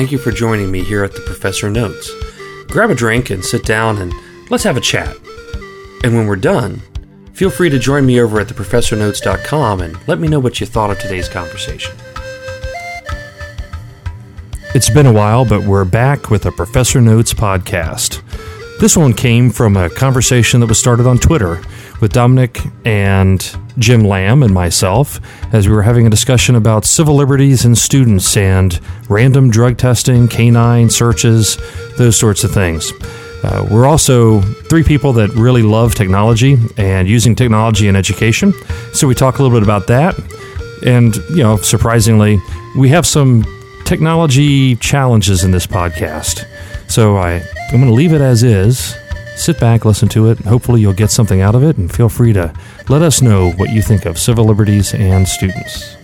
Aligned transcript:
thank 0.00 0.12
you 0.12 0.16
for 0.16 0.32
joining 0.32 0.70
me 0.70 0.82
here 0.82 1.04
at 1.04 1.12
the 1.12 1.20
Professor 1.20 1.68
Notes. 1.68 2.10
Grab 2.68 2.88
a 2.88 2.94
drink 2.94 3.28
and 3.28 3.44
sit 3.44 3.66
down 3.66 3.98
and 3.98 4.14
let's 4.48 4.64
have 4.64 4.78
a 4.78 4.80
chat. 4.80 5.14
And 6.02 6.16
when 6.16 6.26
we're 6.26 6.36
done, 6.36 6.80
feel 7.34 7.50
free 7.50 7.68
to 7.68 7.78
join 7.78 8.06
me 8.06 8.18
over 8.18 8.40
at 8.40 8.46
theprofessornotes.com 8.46 9.82
and 9.82 10.08
let 10.08 10.18
me 10.18 10.26
know 10.26 10.40
what 10.40 10.58
you 10.58 10.64
thought 10.64 10.90
of 10.90 10.98
today's 10.98 11.28
conversation. 11.28 11.94
It's 14.74 14.88
been 14.88 15.04
a 15.04 15.12
while, 15.12 15.44
but 15.44 15.64
we're 15.64 15.84
back 15.84 16.30
with 16.30 16.46
a 16.46 16.52
Professor 16.52 17.02
Notes 17.02 17.34
podcast. 17.34 18.22
This 18.80 18.96
one 18.96 19.12
came 19.12 19.50
from 19.50 19.76
a 19.76 19.90
conversation 19.90 20.60
that 20.60 20.70
was 20.70 20.78
started 20.78 21.06
on 21.06 21.18
Twitter 21.18 21.60
with 22.00 22.12
Dominic 22.12 22.60
and 22.84 23.56
Jim 23.78 24.02
Lamb 24.04 24.42
and 24.42 24.52
myself 24.52 25.20
as 25.52 25.68
we 25.68 25.74
were 25.74 25.82
having 25.82 26.06
a 26.06 26.10
discussion 26.10 26.54
about 26.54 26.84
civil 26.84 27.14
liberties 27.14 27.64
and 27.64 27.76
students 27.76 28.36
and 28.36 28.80
random 29.08 29.50
drug 29.50 29.78
testing, 29.78 30.28
canine 30.28 30.90
searches, 30.90 31.58
those 31.96 32.16
sorts 32.16 32.44
of 32.44 32.50
things. 32.50 32.92
Uh, 33.42 33.66
we're 33.70 33.86
also 33.86 34.40
three 34.40 34.84
people 34.84 35.12
that 35.14 35.30
really 35.30 35.62
love 35.62 35.94
technology 35.94 36.58
and 36.76 37.08
using 37.08 37.34
technology 37.34 37.88
in 37.88 37.96
education. 37.96 38.52
So 38.92 39.06
we 39.06 39.14
talk 39.14 39.38
a 39.38 39.42
little 39.42 39.56
bit 39.56 39.62
about 39.62 39.86
that. 39.86 40.18
And, 40.84 41.16
you 41.30 41.42
know, 41.42 41.56
surprisingly, 41.56 42.38
we 42.76 42.88
have 42.90 43.06
some 43.06 43.44
technology 43.84 44.76
challenges 44.76 45.42
in 45.42 45.50
this 45.50 45.66
podcast. 45.66 46.44
So 46.88 47.16
I, 47.16 47.42
I'm 47.72 47.80
going 47.80 47.86
to 47.86 47.92
leave 47.92 48.12
it 48.12 48.20
as 48.20 48.42
is. 48.42 48.94
Sit 49.40 49.58
back, 49.58 49.86
listen 49.86 50.06
to 50.10 50.28
it. 50.28 50.38
Hopefully, 50.40 50.82
you'll 50.82 50.92
get 50.92 51.10
something 51.10 51.40
out 51.40 51.54
of 51.54 51.64
it, 51.64 51.78
and 51.78 51.90
feel 51.90 52.10
free 52.10 52.34
to 52.34 52.52
let 52.90 53.00
us 53.00 53.22
know 53.22 53.52
what 53.52 53.70
you 53.70 53.80
think 53.80 54.04
of 54.04 54.18
civil 54.18 54.44
liberties 54.44 54.92
and 54.92 55.26
students. 55.26 55.96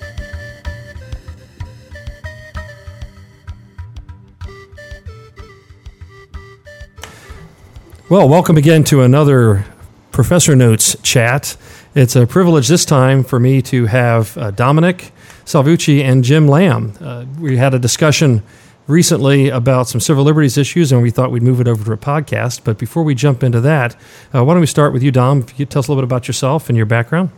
Well, 8.09 8.27
welcome 8.27 8.57
again 8.57 8.85
to 8.85 9.03
another 9.03 9.67
Professor 10.13 10.57
Notes 10.57 10.97
chat. 11.03 11.59
It's 11.95 12.17
a 12.17 12.27
privilege 12.27 12.69
this 12.69 12.87
time 12.87 13.23
for 13.23 13.39
me 13.39 13.61
to 13.63 13.85
have 13.85 14.39
uh, 14.39 14.51
Dominic 14.51 15.13
Salvucci 15.45 16.03
and 16.03 16.25
Jim 16.25 16.49
Lamb. 16.49 16.95
Uh, 17.03 17.27
we 17.39 17.59
had 17.59 17.75
a 17.75 17.79
discussion 17.79 18.43
recently 18.87 19.49
about 19.49 19.89
some 19.89 20.01
civil 20.01 20.25
liberties 20.25 20.57
issues, 20.57 20.93
and 20.93 21.03
we 21.03 21.11
thought 21.11 21.31
we'd 21.31 21.43
move 21.43 21.61
it 21.61 21.69
over 21.69 21.85
to 21.85 21.93
a 21.93 21.97
podcast. 21.97 22.63
But 22.65 22.79
before 22.79 23.03
we 23.03 23.15
jump 23.15 23.43
into 23.43 23.61
that, 23.61 23.97
uh, 24.35 24.45
why 24.45 24.55
don't 24.55 24.61
we 24.61 24.67
start 24.67 24.93
with 24.93 25.03
you, 25.03 25.11
Dom? 25.11 25.41
If 25.41 25.59
you 25.59 25.67
tell 25.67 25.81
us 25.81 25.89
a 25.89 25.91
little 25.91 26.03
bit 26.03 26.09
about 26.09 26.29
yourself 26.29 26.69
and 26.69 26.77
your 26.77 26.87
background. 26.87 27.31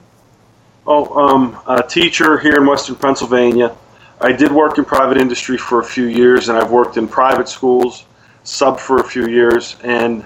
Oh, 0.87 1.29
um, 1.29 1.59
a 1.67 1.83
teacher 1.83 2.39
here 2.39 2.57
in 2.57 2.67
Western 2.67 2.97
Pennsylvania. 2.97 3.77
I 4.21 4.33
did 4.33 4.51
work 4.51 4.79
in 4.79 4.85
private 4.85 5.17
industry 5.17 5.57
for 5.57 5.81
a 5.81 5.85
few 5.85 6.07
years, 6.07 6.49
and 6.49 6.59
I've 6.59 6.71
worked 6.71 6.97
in 6.97 7.07
private 7.07 7.49
schools, 7.49 8.05
sub 8.43 8.81
for 8.81 8.99
a 8.99 9.05
few 9.05 9.29
years, 9.29 9.77
and 9.85 10.25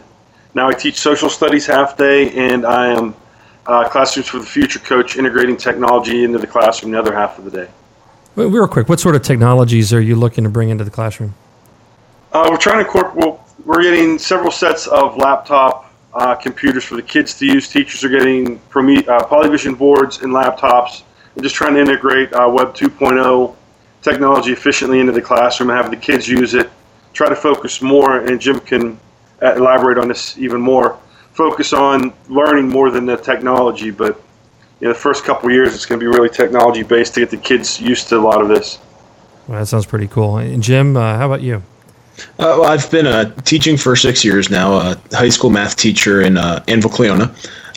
now 0.55 0.69
I 0.69 0.73
teach 0.73 1.01
social 1.01 1.29
studies 1.29 1.67
half 1.67 1.97
day, 1.97 2.31
and 2.33 2.65
I 2.65 2.89
am 2.95 3.15
uh, 3.67 3.89
Classrooms 3.89 4.29
for 4.29 4.39
the 4.39 4.47
Future 4.47 4.79
coach, 4.79 5.17
integrating 5.17 5.57
technology 5.57 6.25
into 6.25 6.39
the 6.39 6.47
classroom 6.47 6.93
the 6.93 6.99
other 6.99 7.15
half 7.15 7.39
of 7.39 7.45
the 7.45 7.51
day. 7.51 7.69
Real 8.35 8.67
quick, 8.67 8.89
what 8.89 8.99
sort 8.99 9.15
of 9.15 9.23
technologies 9.23 9.93
are 9.93 10.01
you 10.01 10.17
looking 10.17 10.45
to 10.45 10.51
bring 10.51 10.71
into 10.71 10.85
the 10.85 10.91
classroom? 10.91 11.35
Uh, 12.33 12.49
we're 12.51 12.57
trying 12.57 12.83
to 12.83 12.87
incorporate. 12.87 13.39
we're 13.67 13.83
getting 13.83 14.19
several 14.19 14.51
sets 14.51 14.87
of 14.87 15.19
laptop 15.19 15.93
uh, 16.15 16.35
computers 16.35 16.83
for 16.85 16.97
the 16.97 17.03
kids 17.03 17.35
to 17.39 17.47
use. 17.47 17.69
Teachers 17.69 18.03
are 18.05 18.09
getting 18.09 18.59
Prome- 18.71 19.07
uh, 19.07 19.25
Polyvision 19.25 19.77
boards 19.77 20.23
and 20.23 20.33
laptops, 20.33 21.03
and 21.35 21.43
just 21.43 21.55
trying 21.55 21.75
to 21.75 21.81
integrate 21.81 22.33
uh, 22.33 22.49
Web 22.49 22.75
2.0 22.75 23.55
technology 24.01 24.53
efficiently 24.53 25.01
into 25.01 25.13
the 25.13 25.21
classroom 25.21 25.69
and 25.69 25.77
have 25.77 25.91
the 25.91 25.97
kids 25.97 26.27
use 26.27 26.55
it. 26.55 26.71
Try 27.13 27.29
to 27.29 27.37
focus 27.37 27.83
more, 27.83 28.21
and 28.21 28.41
Jim 28.41 28.61
can 28.61 28.99
uh, 29.43 29.55
elaborate 29.57 29.99
on 29.99 30.09
this 30.09 30.39
even 30.39 30.61
more. 30.61 30.99
Focus 31.35 31.75
on 31.75 32.15
learning 32.29 32.69
more 32.69 32.91
than 32.91 33.05
the 33.05 33.17
technology, 33.19 33.91
but 33.91 34.22
you 34.83 34.89
know, 34.89 34.95
the 34.95 34.99
first 34.99 35.23
couple 35.23 35.49
years, 35.49 35.77
it's 35.77 35.87
going 35.87 36.01
to 36.01 36.05
be 36.05 36.09
really 36.09 36.29
technology 36.29 36.83
based 36.83 37.15
to 37.15 37.21
get 37.21 37.31
the 37.31 37.37
kids 37.37 37.81
used 37.81 38.09
to 38.09 38.17
a 38.17 38.19
lot 38.19 38.43
of 38.43 38.49
this. 38.49 38.81
Well, 39.47 39.61
that 39.61 39.67
sounds 39.67 39.87
pretty 39.87 40.09
cool. 40.09 40.39
And 40.39 40.61
Jim, 40.61 40.97
uh, 40.97 41.17
how 41.17 41.27
about 41.27 41.41
you? 41.41 41.63
Uh, 42.37 42.59
well, 42.59 42.65
I've 42.65 42.91
been 42.91 43.07
uh, 43.07 43.33
teaching 43.43 43.77
for 43.77 43.95
six 43.95 44.25
years 44.25 44.51
now, 44.51 44.73
a 44.73 45.01
high 45.13 45.29
school 45.29 45.51
math 45.51 45.77
teacher 45.77 46.23
in 46.23 46.37
uh, 46.37 46.65
Annville, 46.67 46.91
Cleona. 46.91 47.33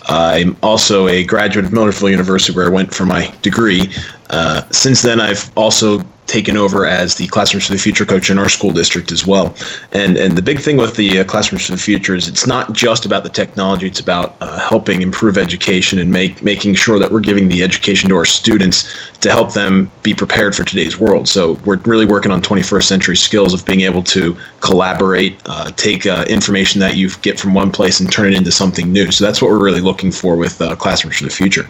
I'm 0.08 0.58
also 0.64 1.08
a 1.08 1.24
graduate 1.24 1.66
of 1.66 1.72
Millersville 1.72 2.10
University, 2.10 2.56
where 2.58 2.66
I 2.66 2.70
went 2.70 2.92
for 2.92 3.06
my 3.06 3.32
degree. 3.44 3.92
Uh, 4.30 4.62
since 4.72 5.02
then, 5.02 5.19
I've 5.19 5.52
also 5.56 6.02
taken 6.28 6.58
over 6.58 6.86
as 6.86 7.16
the 7.16 7.28
Classrooms 7.28 7.68
for 7.68 7.74
the 7.74 7.80
Future 7.80 8.06
coach 8.06 8.30
in 8.30 8.40
our 8.40 8.50
school 8.50 8.72
district 8.72 9.12
as 9.12 9.25
well. 9.25 9.56
And 9.91 10.18
and 10.18 10.38
the 10.38 10.41
big 10.41 10.59
thing 10.59 10.78
with 10.78 10.96
the 10.96 11.19
uh, 11.19 11.24
Classrooms 11.24 11.66
for 11.66 11.72
the 11.74 11.78
Future 11.78 12.16
is 12.16 12.28
it's 12.28 12.47
not 12.47 12.74
just 12.74 13.06
about 13.06 13.24
the 13.24 13.30
technology; 13.30 13.88
it's 13.88 14.00
about 14.00 14.35
uh, 14.41 14.59
helping 14.59 15.02
improve 15.02 15.38
education 15.38 16.00
and 16.00 16.12
make 16.12 16.41
making 16.41 16.75
sure 16.75 17.00
that 17.00 17.12
we're 17.12 17.19
giving 17.19 17.47
the 17.47 17.64
education 17.64 18.09
to 18.09 18.16
our 18.16 18.25
students 18.25 18.91
to 19.19 19.31
help 19.31 19.53
them 19.53 19.91
be 20.03 20.14
prepared 20.14 20.56
for 20.56 20.64
today's 20.64 21.00
world. 21.00 21.28
So 21.28 21.53
we're 21.66 21.78
really 21.85 22.06
working 22.06 22.31
on 22.31 22.41
21st 22.41 22.84
century 22.84 23.18
skills 23.18 23.53
of 23.53 23.66
being 23.66 23.81
able 23.81 24.03
to 24.03 24.35
collaborate, 24.62 25.40
uh, 25.46 25.72
take 25.72 26.06
uh, 26.06 26.25
information 26.28 26.80
that 26.81 26.96
you 26.96 27.09
get 27.22 27.40
from 27.40 27.53
one 27.53 27.72
place 27.72 28.00
and 28.00 28.12
turn 28.12 28.34
it 28.34 28.38
into 28.38 28.52
something 28.52 28.91
new. 28.91 29.12
So 29.12 29.25
that's 29.25 29.41
what 29.41 29.52
we're 29.52 29.64
really 29.64 29.81
looking 29.81 30.12
for 30.12 30.35
with 30.35 30.62
uh, 30.62 30.75
Classrooms 30.75 31.18
for 31.18 31.24
the 31.25 31.30
Future. 31.30 31.69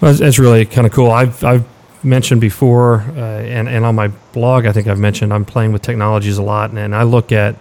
That's 0.00 0.38
really 0.38 0.66
kind 0.66 0.86
of 0.86 0.92
cool. 0.92 1.10
I've 1.10 1.42
I've 1.42 1.64
mentioned 2.06 2.40
before, 2.40 3.00
uh, 3.00 3.20
and, 3.20 3.68
and 3.68 3.84
on 3.84 3.94
my 3.94 4.08
blog, 4.32 4.64
I 4.64 4.72
think 4.72 4.86
I've 4.86 4.98
mentioned 4.98 5.32
I'm 5.32 5.44
playing 5.44 5.72
with 5.72 5.82
technologies 5.82 6.38
a 6.38 6.42
lot, 6.42 6.70
and, 6.70 6.78
and 6.78 6.94
I 6.94 7.02
look 7.02 7.32
at 7.32 7.56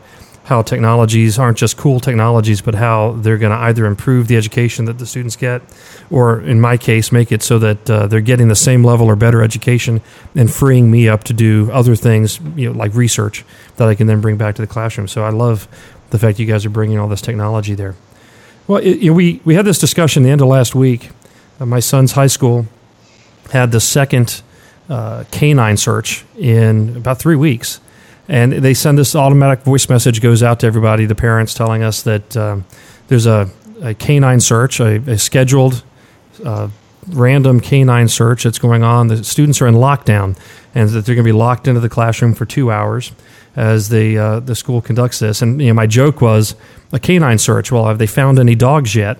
how 0.45 0.61
technologies 0.61 1.39
aren't 1.39 1.57
just 1.57 1.75
cool 1.75 1.99
technologies, 1.99 2.61
but 2.61 2.75
how 2.75 3.13
they're 3.13 3.39
going 3.39 3.51
to 3.51 3.57
either 3.57 3.87
improve 3.87 4.27
the 4.27 4.37
education 4.37 4.85
that 4.85 4.99
the 4.99 5.05
students 5.05 5.35
get, 5.35 5.63
or 6.11 6.39
in 6.39 6.61
my 6.61 6.77
case, 6.77 7.11
make 7.11 7.31
it 7.31 7.41
so 7.41 7.57
that 7.57 7.89
uh, 7.89 8.05
they're 8.05 8.21
getting 8.21 8.47
the 8.47 8.55
same 8.55 8.83
level 8.83 9.07
or 9.07 9.15
better 9.15 9.41
education 9.41 10.01
and 10.35 10.53
freeing 10.53 10.91
me 10.91 11.09
up 11.09 11.23
to 11.23 11.33
do 11.33 11.71
other 11.71 11.95
things, 11.95 12.39
you 12.55 12.71
know, 12.71 12.77
like 12.77 12.93
research 12.93 13.43
that 13.77 13.87
I 13.87 13.95
can 13.95 14.05
then 14.05 14.21
bring 14.21 14.37
back 14.37 14.53
to 14.55 14.61
the 14.61 14.67
classroom. 14.67 15.07
So 15.07 15.23
I 15.23 15.29
love 15.31 15.67
the 16.11 16.19
fact 16.19 16.37
you 16.37 16.45
guys 16.45 16.63
are 16.63 16.69
bringing 16.69 16.99
all 16.99 17.07
this 17.07 17.21
technology 17.21 17.73
there. 17.73 17.95
Well, 18.67 18.81
it, 18.83 18.99
you 18.99 19.09
know, 19.09 19.15
we, 19.15 19.41
we 19.45 19.55
had 19.55 19.65
this 19.65 19.79
discussion 19.79 20.21
the 20.21 20.29
end 20.29 20.41
of 20.41 20.47
last 20.47 20.75
week. 20.75 21.09
Uh, 21.59 21.65
my 21.65 21.79
son's 21.79 22.11
high 22.11 22.27
school 22.27 22.67
had 23.51 23.71
the 23.71 23.79
second 23.79 24.41
uh, 24.89 25.23
canine 25.31 25.77
search 25.77 26.25
in 26.37 26.95
about 26.97 27.19
three 27.19 27.35
weeks. 27.35 27.79
And 28.27 28.53
they 28.53 28.73
send 28.73 28.97
this 28.97 29.15
automatic 29.15 29.63
voice 29.63 29.87
message 29.87 30.21
goes 30.21 30.41
out 30.41 30.59
to 30.61 30.67
everybody, 30.67 31.05
the 31.05 31.15
parents, 31.15 31.53
telling 31.53 31.83
us 31.83 32.01
that 32.03 32.35
um, 32.35 32.65
there's 33.07 33.27
a, 33.27 33.49
a, 33.81 33.93
canine 33.93 34.39
search, 34.39 34.79
a, 34.79 34.95
a 35.09 35.17
scheduled 35.17 35.83
uh, 36.43 36.69
random 37.07 37.59
canine 37.59 38.07
search 38.07 38.43
that's 38.43 38.57
going 38.57 38.83
on. 38.83 39.07
The 39.07 39.23
students 39.23 39.61
are 39.61 39.67
in 39.67 39.75
lockdown, 39.75 40.37
and 40.73 40.89
that 40.89 41.05
they're 41.05 41.15
going 41.15 41.25
to 41.25 41.31
be 41.31 41.37
locked 41.37 41.67
into 41.67 41.79
the 41.79 41.89
classroom 41.89 42.33
for 42.33 42.45
two 42.45 42.71
hours 42.71 43.11
as 43.55 43.89
the 43.89 44.17
uh, 44.17 44.39
the 44.39 44.55
school 44.55 44.81
conducts 44.81 45.19
this. 45.19 45.41
And 45.41 45.61
you 45.61 45.67
know, 45.67 45.73
my 45.73 45.87
joke 45.87 46.21
was 46.21 46.55
a 46.91 46.99
canine 46.99 47.37
search. 47.37 47.71
Well, 47.71 47.85
have 47.85 47.99
they 47.99 48.07
found 48.07 48.39
any 48.39 48.55
dogs 48.55 48.95
yet? 48.95 49.19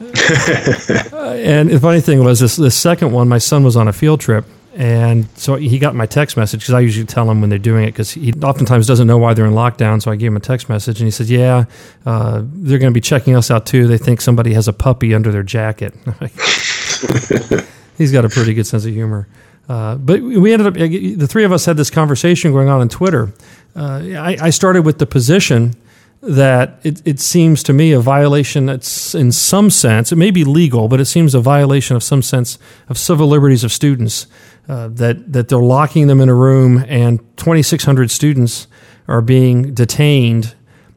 and 0.00 1.68
the 1.68 1.78
funny 1.80 2.00
thing 2.00 2.24
was 2.24 2.40
this 2.40 2.56
the 2.56 2.70
second 2.70 3.12
one, 3.12 3.28
my 3.28 3.38
son 3.38 3.62
was 3.64 3.76
on 3.76 3.86
a 3.86 3.92
field 3.92 4.20
trip. 4.20 4.46
And 4.72 5.28
so 5.36 5.56
he 5.56 5.78
got 5.78 5.94
my 5.96 6.06
text 6.06 6.36
message 6.36 6.60
because 6.60 6.74
I 6.74 6.80
usually 6.80 7.04
tell 7.04 7.28
him 7.30 7.40
when 7.40 7.50
they're 7.50 7.58
doing 7.58 7.84
it 7.84 7.88
because 7.88 8.12
he 8.12 8.32
oftentimes 8.32 8.86
doesn't 8.86 9.06
know 9.06 9.18
why 9.18 9.34
they're 9.34 9.44
in 9.44 9.52
lockdown. 9.52 10.00
So 10.00 10.10
I 10.10 10.16
gave 10.16 10.28
him 10.28 10.36
a 10.36 10.40
text 10.40 10.68
message 10.68 11.00
and 11.00 11.06
he 11.06 11.10
said, 11.10 11.26
Yeah, 11.26 11.64
uh, 12.06 12.42
they're 12.44 12.78
going 12.78 12.92
to 12.92 12.94
be 12.94 13.00
checking 13.00 13.36
us 13.36 13.50
out 13.50 13.66
too. 13.66 13.88
They 13.88 13.98
think 13.98 14.20
somebody 14.20 14.54
has 14.54 14.68
a 14.68 14.72
puppy 14.72 15.12
under 15.12 15.32
their 15.32 15.42
jacket. 15.42 15.92
He's 17.98 18.12
got 18.12 18.24
a 18.24 18.28
pretty 18.28 18.54
good 18.54 18.66
sense 18.66 18.86
of 18.86 18.94
humor. 18.94 19.28
Uh, 19.68 19.96
but 19.96 20.22
we 20.22 20.52
ended 20.52 20.66
up, 20.66 20.74
the 20.74 21.26
three 21.28 21.44
of 21.44 21.52
us 21.52 21.66
had 21.66 21.76
this 21.76 21.90
conversation 21.90 22.52
going 22.52 22.68
on 22.68 22.80
on 22.80 22.88
Twitter. 22.88 23.32
Uh, 23.76 24.02
I, 24.16 24.36
I 24.40 24.50
started 24.50 24.86
with 24.86 24.98
the 24.98 25.06
position 25.06 25.74
that 26.22 26.78
it, 26.82 27.00
it 27.06 27.18
seems 27.18 27.62
to 27.62 27.72
me 27.72 27.92
a 27.92 28.00
violation 28.00 28.66
that's 28.66 29.14
in 29.14 29.32
some 29.32 29.70
sense, 29.70 30.12
it 30.12 30.16
may 30.16 30.30
be 30.30 30.44
legal, 30.44 30.86
but 30.86 31.00
it 31.00 31.06
seems 31.06 31.34
a 31.34 31.40
violation 31.40 31.96
of 31.96 32.02
some 32.02 32.20
sense 32.20 32.58
of 32.88 32.98
civil 32.98 33.26
liberties 33.26 33.64
of 33.64 33.72
students. 33.72 34.26
Uh, 34.68 34.86
that, 34.86 35.32
that 35.32 35.48
they're 35.48 35.58
locking 35.58 36.06
them 36.06 36.20
in 36.20 36.28
a 36.28 36.34
room 36.34 36.84
and 36.86 37.18
2,600 37.38 38.08
students 38.08 38.68
are 39.08 39.20
being 39.20 39.74
detained 39.74 40.54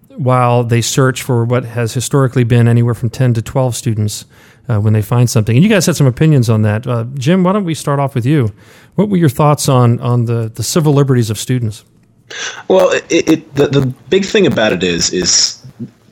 while 0.09 0.63
they 0.63 0.79
search 0.79 1.23
for 1.23 1.43
what 1.43 1.63
has 1.65 1.93
historically 1.95 2.43
been 2.43 2.67
anywhere 2.67 2.93
from 2.93 3.09
10 3.09 3.33
to 3.33 3.41
12 3.41 3.75
students 3.75 4.25
uh, 4.69 4.79
when 4.79 4.93
they 4.93 5.01
find 5.01 5.27
something. 5.27 5.55
And 5.55 5.63
you 5.63 5.69
guys 5.69 5.87
had 5.87 5.95
some 5.95 6.05
opinions 6.05 6.51
on 6.51 6.61
that. 6.61 6.85
Uh, 6.85 7.05
Jim, 7.15 7.43
why 7.43 7.53
don't 7.53 7.63
we 7.63 7.73
start 7.73 7.99
off 7.99 8.13
with 8.13 8.27
you? 8.27 8.53
What 8.93 9.09
were 9.09 9.17
your 9.17 9.29
thoughts 9.29 9.67
on, 9.67 9.99
on 10.01 10.25
the, 10.25 10.51
the 10.53 10.61
civil 10.61 10.93
liberties 10.93 11.31
of 11.31 11.39
students? 11.39 11.83
Well, 12.67 12.91
it, 12.91 13.29
it, 13.29 13.55
the, 13.55 13.67
the 13.67 13.85
big 14.09 14.25
thing 14.25 14.47
about 14.47 14.73
it 14.73 14.83
is 14.83 15.11
is 15.11 15.63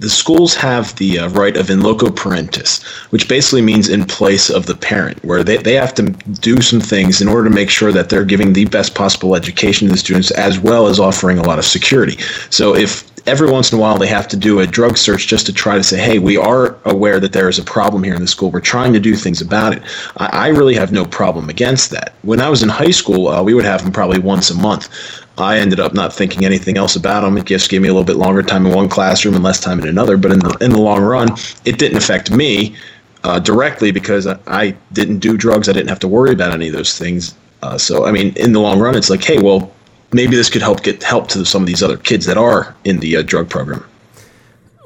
the 0.02 0.10
schools 0.10 0.56
have 0.56 0.96
the 0.96 1.20
uh, 1.20 1.30
right 1.30 1.56
of 1.56 1.70
in 1.70 1.82
loco 1.82 2.08
parentis, 2.08 2.84
which 3.12 3.30
basically 3.30 3.62
means 3.62 3.88
in 3.88 4.04
place 4.04 4.50
of 4.50 4.66
the 4.66 4.74
parent, 4.76 5.24
where 5.24 5.44
they, 5.44 5.58
they 5.58 5.76
have 5.76 5.94
to 5.94 6.04
do 6.42 6.60
some 6.60 6.82
things 6.82 7.22
in 7.22 7.28
order 7.28 7.48
to 7.48 7.56
make 7.56 7.70
sure 7.70 7.92
that 7.92 8.10
they're 8.10 8.26
giving 8.26 8.54
the 8.54 8.66
best 8.66 8.96
possible 8.96 9.36
education 9.36 9.88
to 9.88 9.92
the 9.92 10.00
students 10.00 10.32
as 10.32 10.58
well 10.58 10.88
as 10.88 11.00
offering 11.00 11.38
a 11.38 11.44
lot 11.44 11.60
of 11.60 11.66
security. 11.66 12.18
So 12.50 12.76
if 12.76 13.12
every 13.28 13.50
once 13.52 13.72
in 13.72 13.78
a 13.78 13.82
while 13.82 13.98
they 13.98 14.08
have 14.08 14.28
to 14.30 14.38
do 14.38 14.60
a 14.60 14.68
drug 14.68 14.98
search 14.98 15.28
just 15.28 15.46
to 15.46 15.54
try 15.54 15.76
to 15.76 15.84
say, 15.84 16.00
hey, 16.00 16.18
we 16.18 16.38
are 16.38 16.78
aware 16.86 17.20
that 17.20 17.34
there 17.34 17.50
is 17.50 17.60
a 17.60 17.64
problem 17.64 18.04
here 18.04 18.16
in 18.16 18.22
the 18.22 18.28
school. 18.28 18.50
We're 18.50 18.62
trying 18.62 18.94
to 18.94 19.00
do 19.00 19.16
things 19.16 19.42
about 19.42 19.74
it. 19.74 19.84
I, 20.18 20.26
I 20.26 20.48
really 20.48 20.76
have 20.76 20.92
no 20.92 21.06
problem 21.06 21.50
against 21.50 21.92
that. 21.92 22.14
When 22.24 22.42
I 22.42 22.50
was 22.50 22.64
in 22.64 22.70
high 22.70 22.92
school, 22.92 23.28
uh, 23.28 23.44
we 23.44 23.54
would 23.54 23.66
have 23.66 23.84
them 23.84 23.92
probably 23.92 24.20
once 24.20 24.50
a 24.50 24.56
month. 24.56 24.90
I 25.38 25.58
ended 25.58 25.80
up 25.80 25.94
not 25.94 26.14
thinking 26.14 26.46
anything 26.46 26.78
else 26.78 26.96
about 26.96 27.22
them. 27.22 27.38
It 27.38 27.46
just 27.46 27.70
gave 27.70 27.82
me 27.82 27.88
a 27.88 27.94
little 27.94 28.06
bit 28.06 28.18
longer 28.18 28.44
time 28.44 28.66
in 28.66 28.74
one 28.74 28.90
classroom 28.90 29.36
and 29.36 29.44
less 29.44 29.60
time 29.60 29.80
in 29.80 29.88
another. 29.88 30.18
But 30.18 30.32
in 30.32 30.40
the 30.40 30.58
in 30.62 30.72
the 30.72 30.82
long 30.82 31.02
run, 31.02 31.30
it 31.66 31.78
didn't 31.78 31.98
affect 31.98 32.32
me 32.32 32.76
uh, 33.24 33.40
directly 33.40 33.92
because 33.92 34.28
I, 34.28 34.40
I, 34.48 34.76
didn't 34.94 35.20
do 35.20 35.38
drugs. 35.38 35.70
I 35.70 35.74
didn't 35.74 35.90
have 35.90 36.00
to 36.00 36.08
worry 36.08 36.34
about 36.34 36.54
any 36.54 36.68
of 36.68 36.74
those 36.74 36.98
things. 36.98 37.36
Uh, 37.62 37.78
so 37.78 38.06
I 38.06 38.12
mean, 38.12 38.34
in 38.36 38.54
the 38.54 38.60
long 38.60 38.80
run, 38.80 38.96
it's 38.96 39.10
like, 39.10 39.24
hey, 39.24 39.40
well, 39.40 39.72
maybe 40.12 40.36
this 40.36 40.50
could 40.50 40.62
help 40.62 40.84
get 40.84 41.04
help 41.04 41.28
to 41.30 41.46
some 41.46 41.62
of 41.62 41.68
these 41.68 41.84
other 41.84 41.98
kids 41.98 42.26
that 42.26 42.38
are 42.38 42.76
in 42.84 43.00
the 43.00 43.18
uh, 43.18 43.22
drug 43.22 43.50
program. 43.50 43.86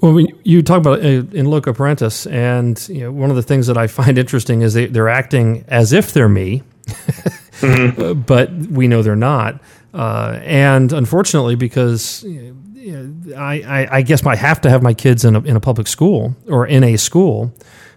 Well, 0.02 0.14
when 0.14 0.28
you 0.44 0.62
talk 0.62 0.78
about 0.80 1.00
uh, 1.00 1.24
in 1.32 1.46
loco 1.46 1.74
parentis, 1.74 2.30
and 2.32 2.88
you 2.90 3.02
know, 3.02 3.12
one 3.12 3.30
of 3.30 3.36
the 3.36 3.44
things 3.44 3.68
that 3.68 3.78
I 3.78 3.88
find 4.00 4.18
interesting 4.18 4.62
is 4.62 4.74
they, 4.74 4.88
they're 4.88 5.10
acting 5.10 5.66
as 5.68 5.94
if 5.94 6.14
they're 6.14 6.30
me, 6.30 6.64
mm-hmm. 6.86 8.22
but 8.28 8.52
we 8.52 8.88
know 8.88 9.02
they're 9.02 9.16
not. 9.16 9.60
Uh, 9.96 10.40
and 10.44 10.92
unfortunately, 10.92 11.56
because 11.56 12.26
I, 12.26 13.62
I, 13.66 13.88
I, 13.98 14.02
guess 14.02 14.26
I 14.26 14.36
have 14.36 14.60
to 14.62 14.70
have 14.70 14.84
my 14.84 14.94
kids 14.94 15.24
in 15.24 15.38
a, 15.38 15.40
in 15.42 15.56
a 15.56 15.62
public 15.62 15.88
school 15.88 16.36
or 16.50 16.68
in 16.68 16.84
a 16.84 16.98
school, 16.98 17.54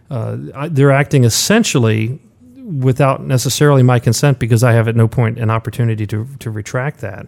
uh, 0.09 0.37
they're 0.71 0.93
acting 0.93 1.25
essentially 1.25 2.21
without 2.55 3.25
necessarily 3.25 3.83
my 3.83 3.99
consent 3.99 4.39
because 4.39 4.63
I 4.63 4.75
have 4.75 4.87
at 4.87 4.95
no 4.95 5.09
point 5.09 5.41
an 5.41 5.51
opportunity 5.51 6.07
to, 6.07 6.29
to 6.39 6.53
retract 6.53 7.01
that. 7.01 7.27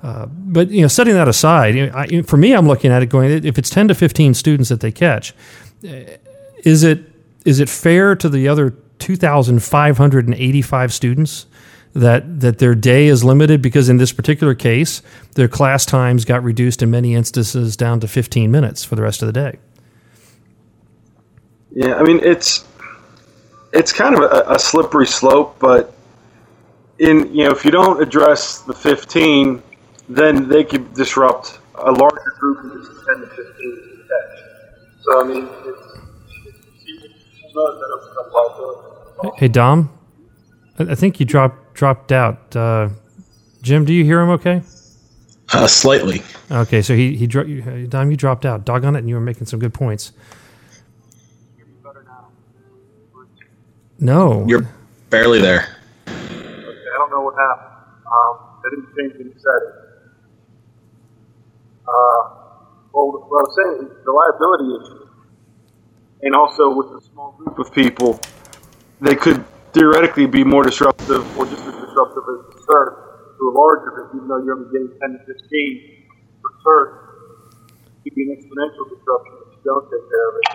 Uh, 0.00 0.26
but 0.26 0.70
you 0.70 0.82
know, 0.82 0.88
setting 0.88 1.14
that 1.14 1.26
aside, 1.26 1.74
you 1.74 1.88
know, 1.88 1.92
I, 1.96 2.22
for 2.22 2.36
me, 2.36 2.52
I'm 2.52 2.68
looking 2.68 2.92
at 2.92 3.02
it 3.02 3.06
going: 3.06 3.44
if 3.44 3.58
it's 3.58 3.70
10 3.70 3.88
to 3.88 3.94
15 3.96 4.34
students 4.34 4.68
that 4.68 4.80
they 4.80 4.92
catch, 4.92 5.34
is 5.82 6.84
it 6.84 7.00
is 7.44 7.58
it 7.58 7.68
fair 7.68 8.14
to 8.14 8.28
the 8.28 8.46
other 8.46 8.70
2,585 8.98 10.92
students 10.92 11.46
that 11.94 12.40
that 12.40 12.58
their 12.58 12.74
day 12.74 13.06
is 13.06 13.24
limited 13.24 13.62
because 13.62 13.88
in 13.88 13.96
this 13.96 14.12
particular 14.12 14.54
case, 14.54 15.00
their 15.34 15.48
class 15.48 15.86
times 15.86 16.24
got 16.24 16.42
reduced 16.42 16.82
in 16.82 16.90
many 16.90 17.14
instances 17.14 17.76
down 17.76 18.00
to 18.00 18.08
15 18.08 18.50
minutes 18.50 18.82
for 18.84 18.96
the 18.96 19.02
rest 19.02 19.22
of 19.22 19.26
the 19.26 19.32
day. 19.32 19.58
Yeah, 21.70 21.94
I 21.94 22.02
mean 22.02 22.18
it's 22.22 22.66
it's 23.72 23.92
kind 23.92 24.16
of 24.16 24.22
a, 24.22 24.44
a 24.48 24.58
slippery 24.58 25.06
slope, 25.06 25.56
but 25.58 25.94
in 26.98 27.34
you 27.34 27.44
know 27.44 27.50
if 27.50 27.64
you 27.64 27.70
don't 27.70 28.02
address 28.02 28.58
the 28.60 28.74
15, 28.74 29.62
then 30.08 30.48
they 30.48 30.64
could 30.64 30.94
disrupt 30.94 31.58
a 31.76 31.92
larger 31.92 32.34
group 32.38 32.58
of 32.58 33.04
10 33.06 33.20
to 33.20 33.26
15 33.26 33.46
So 35.02 35.20
I 35.20 35.24
mean, 35.24 35.48
it's, 35.64 35.98
it's, 36.46 36.64
Hey 39.36 39.48
Dom, 39.48 39.90
I 40.78 40.94
think 40.96 41.20
you 41.20 41.26
dropped 41.26 41.63
dropped 41.74 42.12
out. 42.12 42.54
Uh, 42.56 42.88
Jim, 43.62 43.84
do 43.84 43.92
you 43.92 44.04
hear 44.04 44.20
him 44.20 44.30
okay? 44.30 44.62
Uh, 45.52 45.66
slightly. 45.66 46.22
Okay, 46.50 46.82
so 46.82 46.94
he 46.94 47.16
he 47.16 47.26
dro- 47.26 47.86
Dom, 47.86 48.10
you 48.10 48.16
dropped 48.16 48.46
out. 48.46 48.64
Dog 48.64 48.84
on 48.84 48.96
it, 48.96 49.00
and 49.00 49.08
you 49.08 49.14
were 49.14 49.20
making 49.20 49.46
some 49.46 49.60
good 49.60 49.74
points. 49.74 50.12
No, 53.98 54.44
you're 54.48 54.68
barely 55.10 55.40
there. 55.40 55.76
Okay, 56.08 56.14
I 56.14 56.98
don't 56.98 57.10
know 57.10 57.20
what 57.22 57.34
happened. 57.36 57.70
Um, 58.06 58.38
I 58.64 58.70
didn't 58.70 58.88
change 58.96 59.12
any 59.14 59.30
settings. 59.30 59.84
Uh, 61.86 62.20
well, 62.92 63.26
what 63.28 63.40
I 63.40 63.44
was 63.44 63.56
saying 63.56 63.90
the 64.04 64.12
liability 64.12 64.84
issue, 64.84 65.08
and 66.22 66.34
also 66.34 66.74
with 66.74 66.86
a 66.88 67.00
small 67.12 67.32
group 67.32 67.58
of 67.58 67.72
people, 67.72 68.20
they 69.00 69.14
could 69.14 69.44
theoretically 69.74 70.26
be 70.26 70.44
more 70.44 70.62
disruptive 70.62 71.26
or 71.36 71.44
just 71.46 71.66
as 71.66 71.74
disruptive 71.74 72.22
as 72.30 72.54
the 72.54 72.62
CERT 72.62 72.94
to 73.38 73.42
a 73.50 73.52
larger 73.58 73.90
group, 73.90 74.14
even 74.14 74.28
though 74.28 74.42
you're 74.44 74.56
only 74.56 74.70
getting 74.70 74.98
10 75.00 75.12
to 75.12 75.34
15 75.34 76.06
for 76.40 76.50
CERT. 76.64 77.04
It 78.04 78.10
could 78.10 78.14
be 78.14 78.22
an 78.22 78.36
exponential 78.38 78.88
disruption 78.88 79.34
if 79.46 79.58
you 79.58 79.62
don't 79.64 79.84
take 79.90 80.06
care 80.08 80.28
of 80.28 80.34
it. 80.38 80.46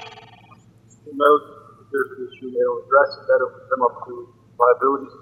Who 1.05 1.11
knows 1.13 1.41
if 1.81 1.87
there's 1.91 2.11
an 2.17 2.29
issue 2.31 2.51
they 2.51 2.59
don't 2.59 2.85
address 2.85 3.17
it, 3.19 3.27
that 3.27 3.39
opens 3.43 3.69
come 3.69 3.81
up 3.83 4.07
to 4.07 4.33
liabilities. 4.57 5.13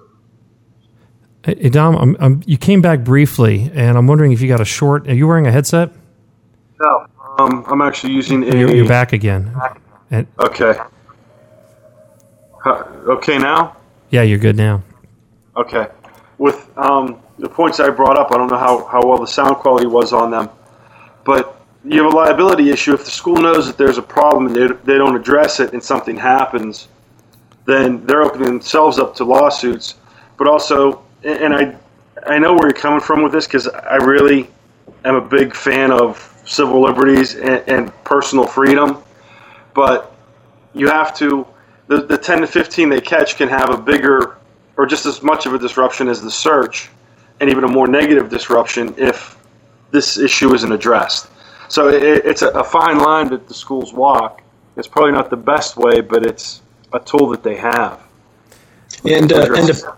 Hey, 1.43 1.69
Dom, 1.69 1.95
I'm, 1.95 2.17
I'm, 2.19 2.41
you 2.45 2.57
came 2.57 2.81
back 2.81 3.03
briefly, 3.03 3.71
and 3.73 3.97
I'm 3.97 4.05
wondering 4.05 4.31
if 4.31 4.41
you 4.41 4.47
got 4.47 4.61
a 4.61 4.65
short. 4.65 5.07
Are 5.07 5.13
you 5.13 5.27
wearing 5.27 5.47
a 5.47 5.51
headset? 5.51 5.91
No, 6.81 7.07
um, 7.39 7.63
I'm 7.67 7.81
actually 7.81 8.13
using 8.13 8.43
a. 8.43 8.57
You're, 8.57 8.75
you're 8.75 8.87
back 8.87 9.13
again. 9.13 9.55
And, 10.11 10.27
okay. 10.39 10.77
Uh, 12.65 12.83
okay 13.07 13.37
now? 13.37 13.76
Yeah, 14.09 14.21
you're 14.21 14.39
good 14.39 14.55
now. 14.55 14.83
Okay. 15.55 15.87
With 16.37 16.69
um, 16.77 17.19
the 17.39 17.49
points 17.49 17.79
I 17.79 17.89
brought 17.89 18.17
up, 18.17 18.31
I 18.31 18.37
don't 18.37 18.49
know 18.49 18.57
how, 18.57 18.85
how 18.85 19.01
well 19.05 19.17
the 19.17 19.27
sound 19.27 19.57
quality 19.57 19.87
was 19.87 20.13
on 20.13 20.31
them, 20.31 20.49
but 21.25 21.61
you 21.83 22.03
have 22.03 22.13
a 22.13 22.15
liability 22.15 22.69
issue. 22.69 22.93
If 22.93 23.05
the 23.05 23.11
school 23.11 23.37
knows 23.37 23.67
that 23.67 23.77
there's 23.77 23.97
a 23.97 24.03
problem 24.03 24.47
and 24.47 24.55
they, 24.55 24.67
they 24.83 24.97
don't 24.97 25.15
address 25.15 25.59
it 25.59 25.73
and 25.73 25.83
something 25.83 26.15
happens, 26.15 26.87
then 27.65 28.05
they're 28.05 28.23
opening 28.23 28.47
themselves 28.47 28.99
up 28.99 29.15
to 29.15 29.23
lawsuits. 29.23 29.95
But 30.37 30.47
also, 30.47 31.03
and 31.23 31.53
I, 31.53 31.75
I 32.25 32.39
know 32.39 32.53
where 32.53 32.67
you're 32.67 32.73
coming 32.73 32.99
from 32.99 33.23
with 33.23 33.31
this 33.31 33.45
because 33.45 33.67
I 33.67 33.95
really 33.95 34.49
am 35.05 35.15
a 35.15 35.21
big 35.21 35.55
fan 35.55 35.91
of 35.91 36.33
civil 36.45 36.81
liberties 36.81 37.35
and, 37.35 37.63
and 37.67 38.03
personal 38.03 38.45
freedom, 38.45 39.03
but 39.73 40.15
you 40.73 40.87
have 40.87 41.15
to 41.17 41.45
the, 41.87 42.03
the 42.03 42.17
10 42.17 42.41
to 42.41 42.47
15 42.47 42.89
they 42.89 43.01
catch 43.01 43.37
can 43.37 43.49
have 43.49 43.69
a 43.69 43.77
bigger 43.77 44.37
or 44.77 44.85
just 44.85 45.05
as 45.05 45.23
much 45.23 45.45
of 45.45 45.53
a 45.53 45.59
disruption 45.59 46.07
as 46.07 46.21
the 46.21 46.31
search 46.31 46.89
and 47.39 47.49
even 47.49 47.63
a 47.63 47.67
more 47.67 47.87
negative 47.87 48.29
disruption 48.29 48.93
if 48.97 49.37
this 49.91 50.17
issue 50.17 50.53
isn't 50.53 50.71
addressed. 50.71 51.27
So 51.69 51.89
it, 51.89 52.03
it's 52.03 52.41
a, 52.41 52.49
a, 52.49 52.63
fine 52.63 52.99
line 52.99 53.29
that 53.29 53.47
the 53.47 53.53
schools 53.53 53.93
walk. 53.93 54.41
It's 54.75 54.87
probably 54.87 55.11
not 55.11 55.29
the 55.29 55.37
best 55.37 55.77
way, 55.77 56.01
but 56.01 56.25
it's 56.25 56.61
a 56.93 56.99
tool 56.99 57.29
that 57.29 57.43
they 57.43 57.55
have. 57.55 58.01
And, 59.03 59.31
uh, 59.31 59.53
and 59.53 59.67
to, 59.67 59.97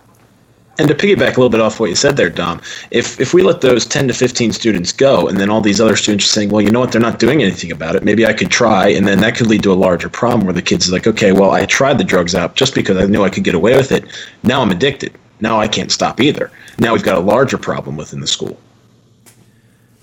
and 0.79 0.88
to 0.88 0.95
piggyback 0.95 1.36
a 1.36 1.39
little 1.39 1.50
bit 1.50 1.59
off 1.59 1.79
what 1.79 1.89
you 1.89 1.95
said 1.95 2.17
there, 2.17 2.29
Dom, 2.29 2.62
if 2.89 3.19
if 3.19 3.33
we 3.33 3.43
let 3.43 3.62
those 3.62 3.86
ten 3.86 4.07
to 4.07 4.13
fifteen 4.13 4.51
students 4.51 4.91
go, 4.91 5.27
and 5.27 5.38
then 5.38 5.50
all 5.50 5.62
these 5.62 5.81
other 5.81 5.95
students 5.95 6.25
are 6.25 6.29
saying, 6.29 6.50
well, 6.50 6.62
you 6.62 6.71
know 6.71 6.79
what, 6.79 6.91
they're 6.91 7.01
not 7.01 7.19
doing 7.19 7.43
anything 7.43 7.71
about 7.71 7.95
it. 7.95 8.03
Maybe 8.03 8.25
I 8.25 8.33
could 8.33 8.50
try, 8.50 8.88
and 8.88 9.07
then 9.07 9.19
that 9.19 9.36
could 9.36 9.48
lead 9.48 9.62
to 9.63 9.71
a 9.71 9.75
larger 9.75 10.09
problem 10.09 10.48
where 10.48 10.53
the 10.53 10.62
kids 10.62 10.89
are 10.89 10.93
like, 10.93 11.05
okay, 11.05 11.31
well, 11.31 11.51
I 11.51 11.65
tried 11.65 11.98
the 11.98 12.03
drugs 12.03 12.33
out 12.33 12.55
just 12.55 12.74
because 12.74 12.98
I 12.98 13.05
knew 13.05 13.24
I 13.24 13.29
could 13.29 13.43
get 13.43 13.55
away 13.55 13.75
with 13.75 13.91
it. 13.91 14.05
Now 14.43 14.62
I'm 14.62 14.71
addicted. 14.71 15.13
Now 15.41 15.59
I 15.59 15.67
can't 15.67 15.91
stop 15.91 16.19
either. 16.19 16.51
Now 16.79 16.93
we've 16.93 17.03
got 17.03 17.17
a 17.17 17.21
larger 17.21 17.57
problem 17.57 17.98
within 17.98 18.21
the 18.21 18.27
school. 18.27 18.57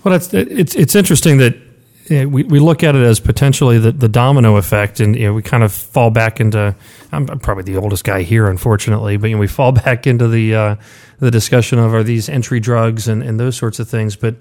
Well, 0.03 0.13
it's 0.13 0.33
it's 0.33 0.75
it's 0.75 0.95
interesting 0.95 1.37
that 1.39 1.66
we, 2.09 2.43
we 2.43 2.59
look 2.59 2.83
at 2.83 2.95
it 2.95 3.01
as 3.01 3.19
potentially 3.19 3.79
the, 3.79 3.91
the 3.91 4.07
domino 4.07 4.55
effect, 4.55 4.99
and 4.99 5.15
you 5.15 5.27
know, 5.27 5.33
we 5.33 5.41
kind 5.41 5.63
of 5.63 5.71
fall 5.71 6.09
back 6.09 6.39
into. 6.39 6.75
I'm, 7.11 7.29
I'm, 7.29 7.39
probably 7.39 7.63
the 7.63 7.77
oldest 7.77 8.03
guy 8.03 8.21
here, 8.21 8.47
unfortunately, 8.47 9.17
but 9.17 9.29
you 9.29 9.35
know, 9.35 9.39
we 9.39 9.47
fall 9.47 9.71
back 9.85 10.07
into 10.07 10.27
the 10.27 10.55
uh, 10.55 10.75
the 11.19 11.31
discussion 11.31 11.79
of 11.79 11.93
are 11.93 12.03
these 12.03 12.29
entry 12.29 12.59
drugs 12.59 13.07
and, 13.07 13.23
and 13.23 13.39
those 13.39 13.57
sorts 13.57 13.79
of 13.79 13.89
things. 13.89 14.15
But 14.15 14.35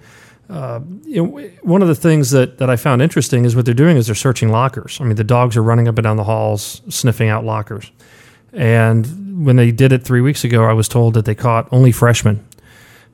uh, 0.48 0.80
you 1.04 1.26
know, 1.26 1.38
one 1.62 1.82
of 1.82 1.88
the 1.88 1.94
things 1.94 2.30
that, 2.30 2.58
that 2.58 2.70
I 2.70 2.76
found 2.76 3.02
interesting 3.02 3.44
is 3.44 3.56
what 3.56 3.64
they're 3.64 3.74
doing 3.74 3.96
is 3.96 4.06
they're 4.06 4.14
searching 4.14 4.50
lockers. 4.50 5.00
I 5.00 5.04
mean, 5.04 5.16
the 5.16 5.24
dogs 5.24 5.56
are 5.56 5.62
running 5.62 5.88
up 5.88 5.98
and 5.98 6.04
down 6.04 6.16
the 6.16 6.24
halls, 6.24 6.82
sniffing 6.88 7.28
out 7.28 7.44
lockers. 7.44 7.90
And 8.52 9.44
when 9.44 9.56
they 9.56 9.72
did 9.72 9.92
it 9.92 10.04
three 10.04 10.20
weeks 10.20 10.44
ago, 10.44 10.64
I 10.64 10.72
was 10.72 10.88
told 10.88 11.14
that 11.14 11.24
they 11.24 11.34
caught 11.34 11.68
only 11.72 11.90
freshmen. 11.90 12.46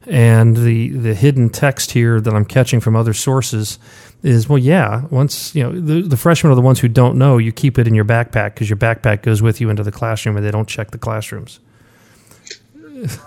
And 0.06 0.56
the, 0.56 0.90
the 0.90 1.14
hidden 1.14 1.49
text 1.49 1.92
here 1.92 2.21
that 2.21 2.35
I'm 2.35 2.44
catching 2.44 2.80
from 2.80 2.97
other 2.97 3.14
sources 3.14 3.78
is 4.23 4.49
well, 4.49 4.59
yeah. 4.59 5.07
Once 5.11 5.55
you 5.55 5.62
know 5.62 5.73
the, 5.73 6.02
the 6.02 6.17
freshmen 6.17 6.52
are 6.52 6.57
the 6.57 6.62
ones 6.62 6.81
who 6.81 6.88
don't 6.88 7.17
know, 7.17 7.38
you 7.38 7.52
keep 7.52 7.79
it 7.79 7.87
in 7.87 7.95
your 7.95 8.05
backpack 8.05 8.55
because 8.55 8.71
your 8.71 8.76
backpack 8.76 9.23
goes 9.23 9.43
with 9.43 9.61
you 9.61 9.71
into 9.71 9.83
the 9.83 9.93
classroom, 9.93 10.37
and 10.37 10.47
they 10.47 10.50
don't 10.50 10.69
check 10.69 10.91
the 10.91 10.99
classrooms. 10.99 11.61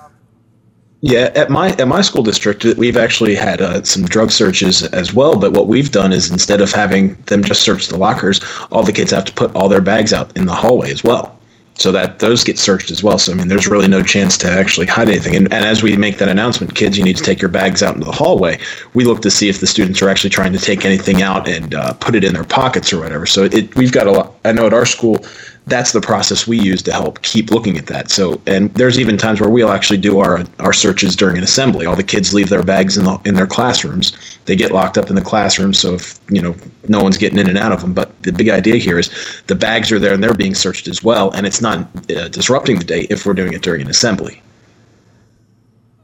Yeah, 1.01 1.31
at 1.35 1.51
my 1.51 1.69
at 1.73 1.87
my 1.87 2.01
school 2.01 2.23
district, 2.23 2.65
we've 2.65 2.97
actually 2.97 3.35
had 3.35 3.61
uh, 3.61 3.83
some 3.83 4.05
drug 4.05 4.31
searches 4.31 4.81
as 4.87 5.13
well. 5.13 5.37
But 5.39 5.51
what 5.51 5.67
we've 5.67 5.91
done 5.91 6.11
is 6.11 6.31
instead 6.31 6.61
of 6.61 6.71
having 6.71 7.13
them 7.27 7.43
just 7.43 7.61
search 7.61 7.89
the 7.89 7.97
lockers, 7.97 8.41
all 8.71 8.81
the 8.81 8.91
kids 8.91 9.11
have 9.11 9.25
to 9.25 9.33
put 9.33 9.55
all 9.55 9.69
their 9.69 9.81
bags 9.81 10.13
out 10.13 10.35
in 10.35 10.47
the 10.47 10.55
hallway 10.55 10.89
as 10.89 11.03
well. 11.03 11.39
So 11.77 11.91
that 11.91 12.19
those 12.19 12.43
get 12.43 12.57
searched 12.57 12.89
as 12.89 13.03
well. 13.03 13.17
So 13.17 13.31
I 13.31 13.35
mean, 13.35 13.47
there's 13.47 13.67
really 13.67 13.87
no 13.87 14.01
chance 14.01 14.37
to 14.39 14.49
actually 14.49 14.87
hide 14.87 15.09
anything. 15.09 15.35
And, 15.35 15.51
and 15.53 15.65
as 15.65 15.83
we 15.83 15.95
make 15.97 16.17
that 16.19 16.29
announcement, 16.29 16.75
kids, 16.75 16.97
you 16.97 17.03
need 17.03 17.17
to 17.17 17.23
take 17.23 17.41
your 17.41 17.49
bags 17.49 17.83
out 17.83 17.95
into 17.95 18.05
the 18.05 18.13
hallway. 18.13 18.59
We 18.93 19.03
look 19.03 19.21
to 19.23 19.31
see 19.31 19.49
if 19.49 19.59
the 19.59 19.67
students 19.67 20.01
are 20.01 20.09
actually 20.09 20.29
trying 20.29 20.53
to 20.53 20.59
take 20.59 20.85
anything 20.85 21.21
out 21.21 21.47
and 21.47 21.75
uh, 21.75 21.93
put 21.93 22.15
it 22.15 22.23
in 22.23 22.33
their 22.33 22.43
pockets 22.45 22.93
or 22.93 22.99
whatever. 22.99 23.25
So 23.25 23.43
it, 23.43 23.75
we've 23.75 23.91
got 23.91 24.07
a 24.07 24.11
lot. 24.11 24.34
I 24.45 24.51
know 24.51 24.67
at 24.67 24.73
our 24.73 24.85
school 24.85 25.25
that's 25.67 25.91
the 25.93 26.01
process 26.01 26.45
we 26.45 26.59
use 26.59 26.81
to 26.83 26.91
help 26.91 27.21
keep 27.23 27.49
looking 27.49 27.77
at 27.77 27.87
that. 27.87 28.11
So, 28.11 28.39
and 28.45 28.71
there's 28.75 28.99
even 28.99 29.17
times 29.17 29.41
where 29.41 29.49
we'll 29.49 29.71
actually 29.71 29.97
do 29.97 30.19
our 30.19 30.43
our 30.59 30.73
searches 30.73 31.15
during 31.15 31.37
an 31.37 31.43
assembly. 31.43 31.85
All 31.85 31.95
the 31.95 32.03
kids 32.03 32.33
leave 32.33 32.49
their 32.49 32.63
bags 32.63 32.97
in 32.97 33.05
the, 33.05 33.19
in 33.25 33.35
their 33.35 33.47
classrooms. 33.47 34.15
They 34.45 34.55
get 34.55 34.71
locked 34.71 34.97
up 34.97 35.09
in 35.09 35.15
the 35.15 35.21
classroom, 35.23 35.73
so 35.73 35.95
if 35.95 36.19
you 36.29 36.41
know 36.41 36.55
no 36.87 37.01
one's 37.01 37.17
getting 37.17 37.39
in 37.39 37.49
and 37.49 37.57
out 37.57 37.71
of 37.71 37.81
them. 37.81 37.93
But 37.93 38.21
the 38.21 38.31
big 38.31 38.49
idea 38.49 38.75
here 38.77 38.99
is 38.99 39.09
the 39.47 39.55
bags 39.55 39.91
are 39.91 39.99
there 39.99 40.13
and 40.13 40.23
they're 40.23 40.33
being 40.33 40.55
searched 40.55 40.87
as 40.87 41.03
well, 41.03 41.31
and 41.31 41.47
it's 41.47 41.61
not 41.61 41.79
uh, 42.11 42.27
disrupting 42.29 42.77
the 42.77 42.85
day 42.85 43.07
if 43.09 43.25
we're 43.25 43.33
doing 43.33 43.53
it 43.53 43.63
during 43.63 43.81
an 43.81 43.89
assembly. 43.89 44.41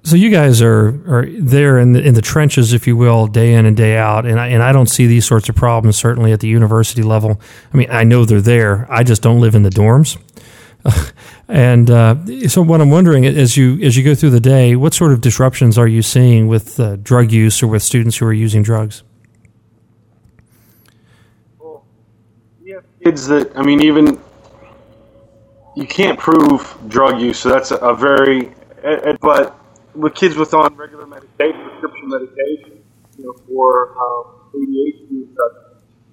So 0.04 0.16
you 0.16 0.32
guys 0.32 0.62
are 0.64 0.88
are 1.08 1.28
there 1.30 1.78
in 1.78 1.94
the 1.94 2.02
in 2.02 2.16
the 2.16 2.22
trenches, 2.22 2.74
if 2.74 2.88
you 2.88 2.98
will, 2.98 3.28
day 3.28 3.54
in 3.54 3.68
and 3.68 3.78
day 3.78 3.98
out, 3.98 4.26
and 4.26 4.40
I, 4.40 4.48
and 4.48 4.64
I 4.64 4.72
don't 4.72 4.88
see 4.88 5.06
these 5.06 5.26
sorts 5.26 5.48
of 5.48 5.56
problems 5.56 5.96
certainly 5.96 6.32
at 6.32 6.40
the 6.40 6.48
university 6.48 7.04
level. 7.04 7.40
I 7.72 7.78
mean, 7.78 7.88
I 7.92 8.04
know 8.04 8.26
they're 8.26 8.42
there. 8.42 8.88
I 8.90 9.04
just 9.04 9.22
don't 9.22 9.40
live 9.40 9.54
in 9.54 9.62
the 9.62 9.70
dorms. 9.70 10.18
and 11.48 11.92
uh, 11.92 12.48
so, 12.48 12.64
what 12.64 12.82
I'm 12.82 12.90
wondering 12.90 13.26
as 13.28 13.56
you 13.56 13.80
as 13.82 13.96
you 13.96 14.04
go 14.04 14.16
through 14.16 14.32
the 14.32 14.40
day, 14.40 14.76
what 14.76 14.96
sort 14.96 15.12
of 15.12 15.22
disruptions 15.22 15.78
are 15.78 15.88
you 15.88 16.02
seeing 16.02 16.48
with 16.48 16.80
uh, 16.80 16.96
drug 16.96 17.32
use 17.32 17.62
or 17.62 17.68
with 17.68 17.84
students 17.84 18.18
who 18.18 18.26
are 18.26 18.34
using 18.34 18.64
drugs? 18.64 19.04
Well, 21.60 21.86
we 22.64 22.72
have 22.72 22.86
kids 23.04 23.28
that 23.28 23.56
I 23.56 23.62
mean, 23.62 23.84
even 23.84 24.20
you 25.76 25.86
can't 25.86 26.18
prove 26.18 26.76
drug 26.88 27.22
use, 27.22 27.38
so 27.38 27.50
that's 27.50 27.70
a, 27.70 27.78
a 27.78 27.96
very 27.96 28.52
but 29.22 29.61
with 29.96 30.16
kids 30.16 30.36
with 30.36 30.54
on 30.54 30.76
regular 30.76 31.06
medication, 31.06 31.60
prescription 31.68 32.08
medication, 32.10 32.84
you 33.18 33.24
know, 33.26 33.36
for 33.48 33.98
um, 33.98 34.52
ADHD 34.56 35.28
and 35.28 35.32
such, 35.36 35.58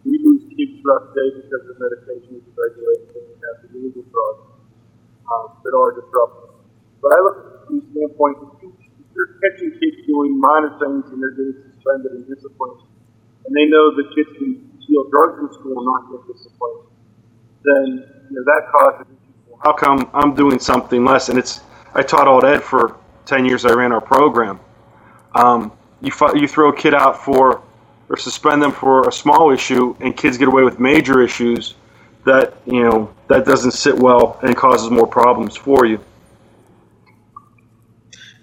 we 0.04 0.18
lose 0.22 0.42
kids 0.54 0.80
throughout 0.82 1.12
the 1.12 1.20
day 1.20 1.28
because 1.42 1.64
of 1.68 1.76
medication 1.78 2.42
regulation 2.56 3.12
and 3.14 3.26
we 3.28 3.36
have 3.42 3.56
the 3.62 3.68
illegal 3.78 4.04
drugs 4.10 4.44
um, 5.30 5.46
that 5.62 5.74
are 5.74 5.92
disruptive. 5.94 6.50
But 7.02 7.10
I 7.14 7.18
look 7.22 7.36
at 7.38 7.46
it 7.46 7.60
from 7.66 7.74
the 7.80 7.86
standpoint, 7.94 8.36
if 8.62 9.06
you're 9.14 9.32
catching 9.42 9.70
kids 9.78 9.98
doing 10.06 10.38
minor 10.38 10.74
things 10.82 11.06
and 11.12 11.22
they're 11.22 11.36
getting 11.38 11.58
suspended 11.74 12.12
and 12.18 12.24
disciplined, 12.26 12.82
and 13.46 13.52
they 13.54 13.66
know 13.70 13.94
the 13.94 14.06
kids 14.14 14.30
can 14.38 14.58
steal 14.82 15.06
drugs 15.10 15.38
in 15.38 15.48
school 15.54 15.78
and 15.78 15.86
not 15.86 16.02
get 16.10 16.22
disciplined, 16.34 16.82
then 17.62 17.86
you 18.30 18.36
know, 18.38 18.44
that 18.44 18.66
causes 18.70 19.06
how 19.62 19.72
come 19.72 20.08
I'm 20.14 20.34
doing 20.34 20.58
something 20.58 21.04
less? 21.04 21.28
And 21.28 21.38
it's 21.38 21.60
I 21.94 22.02
taught 22.02 22.28
alt 22.28 22.44
ed 22.44 22.62
for 22.62 22.96
10 23.28 23.44
years 23.44 23.66
I 23.66 23.72
ran 23.74 23.92
our 23.92 24.00
program. 24.00 24.58
Um, 25.34 25.70
you, 26.00 26.10
you 26.34 26.48
throw 26.48 26.70
a 26.70 26.76
kid 26.76 26.94
out 26.94 27.22
for 27.22 27.62
or 28.08 28.16
suspend 28.16 28.62
them 28.62 28.72
for 28.72 29.06
a 29.06 29.12
small 29.12 29.52
issue 29.52 29.94
and 30.00 30.16
kids 30.16 30.38
get 30.38 30.48
away 30.48 30.62
with 30.62 30.80
major 30.80 31.20
issues 31.22 31.74
that 32.24 32.54
you 32.66 32.82
know 32.82 33.14
that 33.28 33.44
doesn't 33.44 33.72
sit 33.72 33.94
well 33.94 34.40
and 34.42 34.56
causes 34.56 34.90
more 34.90 35.06
problems 35.06 35.56
for 35.56 35.84
you. 35.84 36.02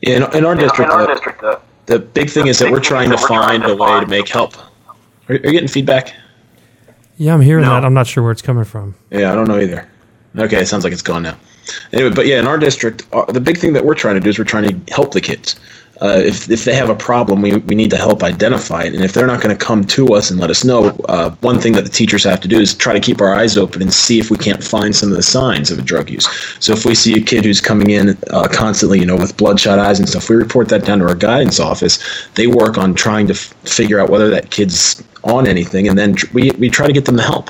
In, 0.04 0.22
in 0.36 0.46
our 0.46 0.54
district, 0.54 0.92
in 0.92 1.00
our 1.00 1.08
district 1.08 1.44
uh, 1.44 1.60
the 1.88 1.98
big 1.98 2.30
thing 2.30 2.46
is 2.46 2.60
that 2.60 2.72
we're 2.72 2.80
trying 2.80 3.10
to 3.10 3.18
find 3.18 3.66
a 3.66 3.76
way 3.76 4.00
to 4.00 4.06
make 4.06 4.30
help. 4.30 4.56
Are, 4.58 4.66
are 5.30 5.34
you 5.34 5.52
getting 5.52 5.68
feedback? 5.68 6.14
Yeah 7.18 7.34
i'm 7.34 7.42
hearing 7.42 7.64
no. 7.64 7.72
that. 7.72 7.84
I'm 7.84 7.96
not 7.96 8.06
sure 8.06 8.22
where 8.22 8.32
it's 8.32 8.44
coming 8.44 8.66
from. 8.66 8.94
Yeah 9.10 9.32
i 9.32 9.36
don't 9.36 9.48
know 9.48 9.60
either. 9.60 9.90
Okay 10.38 10.62
it 10.62 10.68
sounds 10.68 10.84
like 10.84 10.94
it's 10.94 11.02
gone 11.02 11.24
now 11.24 11.38
Anyway, 11.94 12.14
but 12.14 12.26
yeah, 12.28 12.40
in 12.40 12.48
our 12.48 12.58
district, 12.58 13.06
uh, 13.14 13.26
the 13.32 13.42
big 13.42 13.58
thing 13.58 13.74
that 13.74 13.86
we're 13.86 13.96
trying 13.96 14.16
to 14.16 14.22
do 14.22 14.30
is 14.30 14.38
we're 14.38 14.46
trying 14.46 14.70
to 14.70 14.94
help 14.94 15.14
the 15.14 15.22
kids. 15.22 15.56
Uh, 16.02 16.22
if, 16.26 16.50
if 16.52 16.66
they 16.66 16.76
have 16.76 16.90
a 16.90 16.96
problem, 16.96 17.42
we, 17.42 17.56
we 17.56 17.74
need 17.74 17.90
to 17.90 17.96
help 17.96 18.22
identify 18.22 18.84
it. 18.84 18.94
And 18.94 19.04
if 19.04 19.14
they're 19.14 19.28
not 19.28 19.42
going 19.42 19.58
to 19.58 19.66
come 19.66 19.86
to 19.86 20.14
us 20.14 20.30
and 20.30 20.40
let 20.40 20.50
us 20.50 20.66
know, 20.66 20.90
uh, 21.08 21.30
one 21.40 21.60
thing 21.60 21.72
that 21.74 21.86
the 21.86 21.90
teachers 21.90 22.26
have 22.26 22.42
to 22.42 22.50
do 22.50 22.60
is 22.60 22.74
try 22.74 22.92
to 22.92 23.00
keep 23.00 23.22
our 23.22 23.34
eyes 23.34 23.58
open 23.58 23.82
and 23.82 23.94
see 23.94 24.20
if 24.20 24.30
we 24.30 24.38
can't 24.38 24.62
find 24.62 24.94
some 24.94 25.10
of 25.10 25.16
the 25.16 25.24
signs 25.24 25.72
of 25.72 25.80
a 25.80 25.82
drug 25.82 26.10
use. 26.10 26.28
So 26.60 26.74
if 26.74 26.86
we 26.86 26.96
see 26.96 27.14
a 27.18 27.22
kid 27.22 27.46
who's 27.46 27.62
coming 27.62 27.92
in 27.92 28.18
uh, 28.30 28.50
constantly, 28.52 29.00
you 29.00 29.06
know, 29.06 29.16
with 29.16 29.38
bloodshot 29.38 29.80
eyes 29.80 30.00
and 30.00 30.10
stuff, 30.10 30.30
we 30.30 30.36
report 30.36 30.68
that 30.70 30.84
down 30.84 31.00
to 31.00 31.08
our 31.08 31.16
guidance 31.16 31.62
office. 31.62 32.28
They 32.36 32.48
work 32.48 32.78
on 32.78 32.94
trying 32.94 33.28
to 33.28 33.34
f- 33.34 33.54
figure 33.64 34.00
out 34.00 34.10
whether 34.10 34.30
that 34.32 34.52
kid's 34.52 35.02
on 35.24 35.48
anything, 35.48 35.88
and 35.88 35.98
then 35.98 36.16
tr- 36.16 36.28
we, 36.34 36.52
we 36.52 36.70
try 36.70 36.88
to 36.88 36.94
get 36.94 37.06
them 37.06 37.16
the 37.16 37.24
help. 37.24 37.50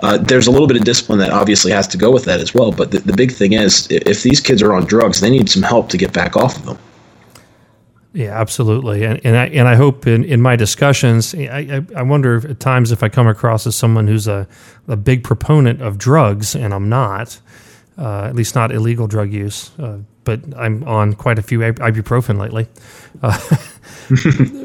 Uh, 0.00 0.18
there's 0.18 0.46
a 0.46 0.50
little 0.50 0.66
bit 0.66 0.76
of 0.76 0.84
discipline 0.84 1.18
that 1.20 1.30
obviously 1.30 1.70
has 1.70 1.86
to 1.88 1.96
go 1.96 2.10
with 2.10 2.24
that 2.24 2.40
as 2.40 2.52
well. 2.52 2.72
But 2.72 2.90
the, 2.90 2.98
the 2.98 3.12
big 3.12 3.32
thing 3.32 3.52
is, 3.52 3.86
if 3.90 4.22
these 4.22 4.40
kids 4.40 4.60
are 4.62 4.74
on 4.74 4.84
drugs, 4.84 5.20
they 5.20 5.30
need 5.30 5.48
some 5.48 5.62
help 5.62 5.88
to 5.90 5.96
get 5.96 6.12
back 6.12 6.36
off 6.36 6.56
of 6.56 6.66
them. 6.66 6.78
Yeah, 8.12 8.38
absolutely. 8.38 9.04
And, 9.04 9.20
and 9.24 9.36
I, 9.36 9.46
and 9.46 9.66
I 9.66 9.74
hope 9.74 10.06
in, 10.06 10.24
in 10.24 10.40
my 10.40 10.54
discussions, 10.54 11.34
I, 11.34 11.84
I 11.96 12.02
wonder 12.02 12.48
at 12.48 12.60
times 12.60 12.92
if 12.92 13.02
I 13.02 13.08
come 13.08 13.26
across 13.26 13.66
as 13.66 13.74
someone 13.74 14.06
who's 14.06 14.28
a, 14.28 14.46
a 14.86 14.96
big 14.96 15.24
proponent 15.24 15.82
of 15.82 15.98
drugs, 15.98 16.54
and 16.54 16.72
I'm 16.72 16.88
not, 16.88 17.40
uh, 17.98 18.22
at 18.24 18.36
least 18.36 18.54
not 18.54 18.70
illegal 18.70 19.08
drug 19.08 19.32
use, 19.32 19.76
uh, 19.80 19.98
but 20.22 20.40
I'm 20.56 20.84
on 20.84 21.14
quite 21.14 21.40
a 21.40 21.42
few 21.42 21.58
ibuprofen 21.58 22.38
lately. 22.38 22.68
Uh, 23.20 23.38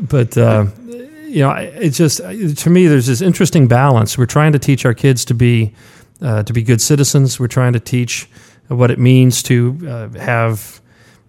but 0.07 0.37
uh, 0.37 0.65
you 1.29 1.41
know, 1.41 1.51
it's 1.51 1.97
just 1.97 2.17
to 2.17 2.69
me, 2.69 2.87
there's 2.87 3.07
this 3.07 3.21
interesting 3.21 3.67
balance. 3.67 4.17
We're 4.17 4.25
trying 4.25 4.53
to 4.53 4.59
teach 4.59 4.85
our 4.85 4.93
kids 4.93 5.25
to 5.25 5.33
be 5.33 5.73
uh, 6.21 6.43
to 6.43 6.53
be 6.53 6.63
good 6.63 6.81
citizens. 6.81 7.39
We're 7.39 7.47
trying 7.47 7.73
to 7.73 7.79
teach 7.79 8.29
what 8.67 8.91
it 8.91 8.99
means 8.99 9.41
to 9.43 9.79
uh, 9.87 10.19
have 10.19 10.81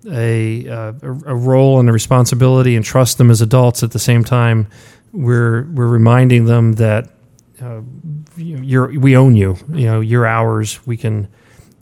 a, 0.09 0.69
uh, 0.69 0.93
a 1.03 1.35
role 1.35 1.79
and 1.79 1.89
a 1.89 1.93
responsibility 1.93 2.75
and 2.77 2.85
trust 2.85 3.19
them 3.19 3.31
as 3.31 3.41
adults. 3.41 3.83
At 3.83 3.93
the 3.93 3.99
same 3.99 4.25
time, 4.25 4.69
we're 5.13 5.65
we're 5.65 5.87
reminding 5.87 6.47
them 6.47 6.75
that 6.75 7.11
uh, 7.63 7.83
you're 8.37 8.99
we 8.99 9.17
own 9.17 9.37
you. 9.37 9.57
You 9.73 9.87
know, 9.87 10.01
your 10.01 10.27
hours. 10.27 10.85
We 10.87 10.97
can 10.97 11.29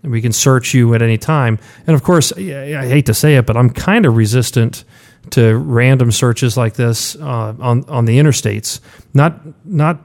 we 0.02 0.20
can 0.20 0.32
search 0.32 0.74
you 0.74 0.94
at 0.94 1.02
any 1.02 1.18
time. 1.18 1.58
And 1.86 1.94
of 1.94 2.02
course, 2.02 2.32
I, 2.36 2.80
I 2.80 2.86
hate 2.88 3.06
to 3.06 3.14
say 3.14 3.36
it, 3.36 3.46
but 3.46 3.56
I'm 3.56 3.70
kind 3.70 4.06
of 4.06 4.16
resistant 4.16 4.84
to 5.30 5.56
random 5.56 6.12
searches 6.12 6.56
like 6.56 6.74
this 6.74 7.16
uh, 7.16 7.54
on 7.60 7.84
on 7.88 8.04
the 8.04 8.18
interstates. 8.18 8.80
Not 9.14 9.40
not 9.64 10.00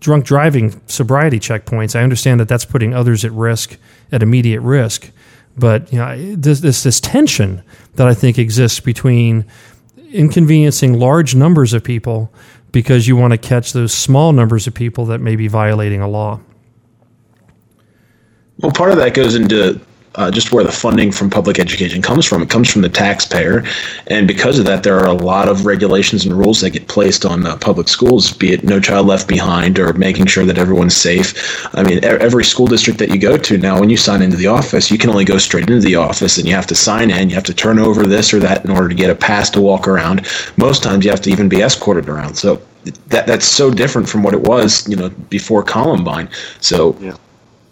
drunk 0.00 0.24
driving 0.24 0.80
sobriety 0.86 1.40
checkpoints. 1.40 1.96
I 1.96 2.02
understand 2.02 2.40
that 2.40 2.48
that's 2.48 2.64
putting 2.64 2.94
others 2.94 3.24
at 3.24 3.32
risk, 3.32 3.76
at 4.12 4.22
immediate 4.22 4.60
risk. 4.60 5.10
But 5.56 5.92
you 5.92 5.98
know, 5.98 6.34
this 6.36 6.60
this, 6.60 6.82
this 6.82 7.00
tension 7.00 7.62
that 7.94 8.06
I 8.06 8.14
think 8.14 8.38
exists 8.38 8.80
between 8.80 9.46
inconveniencing 10.12 10.98
large 10.98 11.34
numbers 11.34 11.72
of 11.72 11.82
people 11.82 12.32
because 12.72 13.08
you 13.08 13.16
want 13.16 13.32
to 13.32 13.38
catch 13.38 13.72
those 13.72 13.92
small 13.92 14.32
numbers 14.32 14.66
of 14.66 14.74
people 14.74 15.06
that 15.06 15.18
may 15.18 15.36
be 15.36 15.48
violating 15.48 16.00
a 16.00 16.08
law. 16.08 16.40
Well, 18.58 18.72
part 18.72 18.90
of 18.90 18.98
that 18.98 19.14
goes 19.14 19.34
into 19.34 19.80
uh, 20.16 20.30
just 20.30 20.52
where 20.52 20.64
the 20.64 20.72
funding 20.72 21.12
from 21.12 21.30
public 21.30 21.58
education 21.58 22.02
comes 22.02 22.24
from. 22.24 22.42
It 22.42 22.50
comes 22.50 22.70
from 22.70 22.82
the 22.82 22.88
taxpayer, 22.88 23.64
and 24.06 24.26
because 24.26 24.58
of 24.58 24.64
that, 24.66 24.82
there 24.82 24.98
are 24.98 25.08
a 25.08 25.12
lot 25.12 25.48
of 25.48 25.66
regulations 25.66 26.24
and 26.24 26.36
rules 26.36 26.60
that 26.60 26.70
get 26.70 26.88
placed 26.88 27.24
on 27.24 27.46
uh, 27.46 27.56
public 27.56 27.88
schools, 27.88 28.32
be 28.32 28.52
it 28.52 28.64
No 28.64 28.80
Child 28.80 29.06
Left 29.06 29.28
Behind 29.28 29.78
or 29.78 29.92
making 29.92 30.26
sure 30.26 30.44
that 30.44 30.58
everyone's 30.58 30.96
safe. 30.96 31.34
I 31.74 31.82
mean, 31.82 32.02
every 32.04 32.44
school 32.44 32.66
district 32.66 32.98
that 32.98 33.10
you 33.10 33.18
go 33.18 33.36
to 33.36 33.58
now, 33.58 33.78
when 33.78 33.90
you 33.90 33.96
sign 33.96 34.22
into 34.22 34.36
the 34.36 34.46
office, 34.46 34.90
you 34.90 34.98
can 34.98 35.10
only 35.10 35.24
go 35.24 35.38
straight 35.38 35.68
into 35.68 35.80
the 35.80 35.96
office, 35.96 36.38
and 36.38 36.46
you 36.46 36.54
have 36.54 36.66
to 36.68 36.74
sign 36.74 37.10
in. 37.10 37.28
You 37.28 37.34
have 37.34 37.44
to 37.44 37.54
turn 37.54 37.78
over 37.78 38.06
this 38.06 38.32
or 38.32 38.38
that 38.40 38.64
in 38.64 38.70
order 38.70 38.88
to 38.88 38.94
get 38.94 39.10
a 39.10 39.14
pass 39.14 39.50
to 39.50 39.60
walk 39.60 39.86
around. 39.86 40.26
Most 40.56 40.82
times, 40.82 41.04
you 41.04 41.10
have 41.10 41.22
to 41.22 41.30
even 41.30 41.48
be 41.48 41.62
escorted 41.62 42.08
around. 42.08 42.34
So 42.34 42.60
that 43.08 43.26
that's 43.26 43.46
so 43.46 43.70
different 43.70 44.08
from 44.08 44.22
what 44.22 44.34
it 44.34 44.42
was, 44.42 44.88
you 44.88 44.96
know, 44.96 45.10
before 45.30 45.62
Columbine. 45.62 46.28
So. 46.60 46.96
Yeah. 47.00 47.16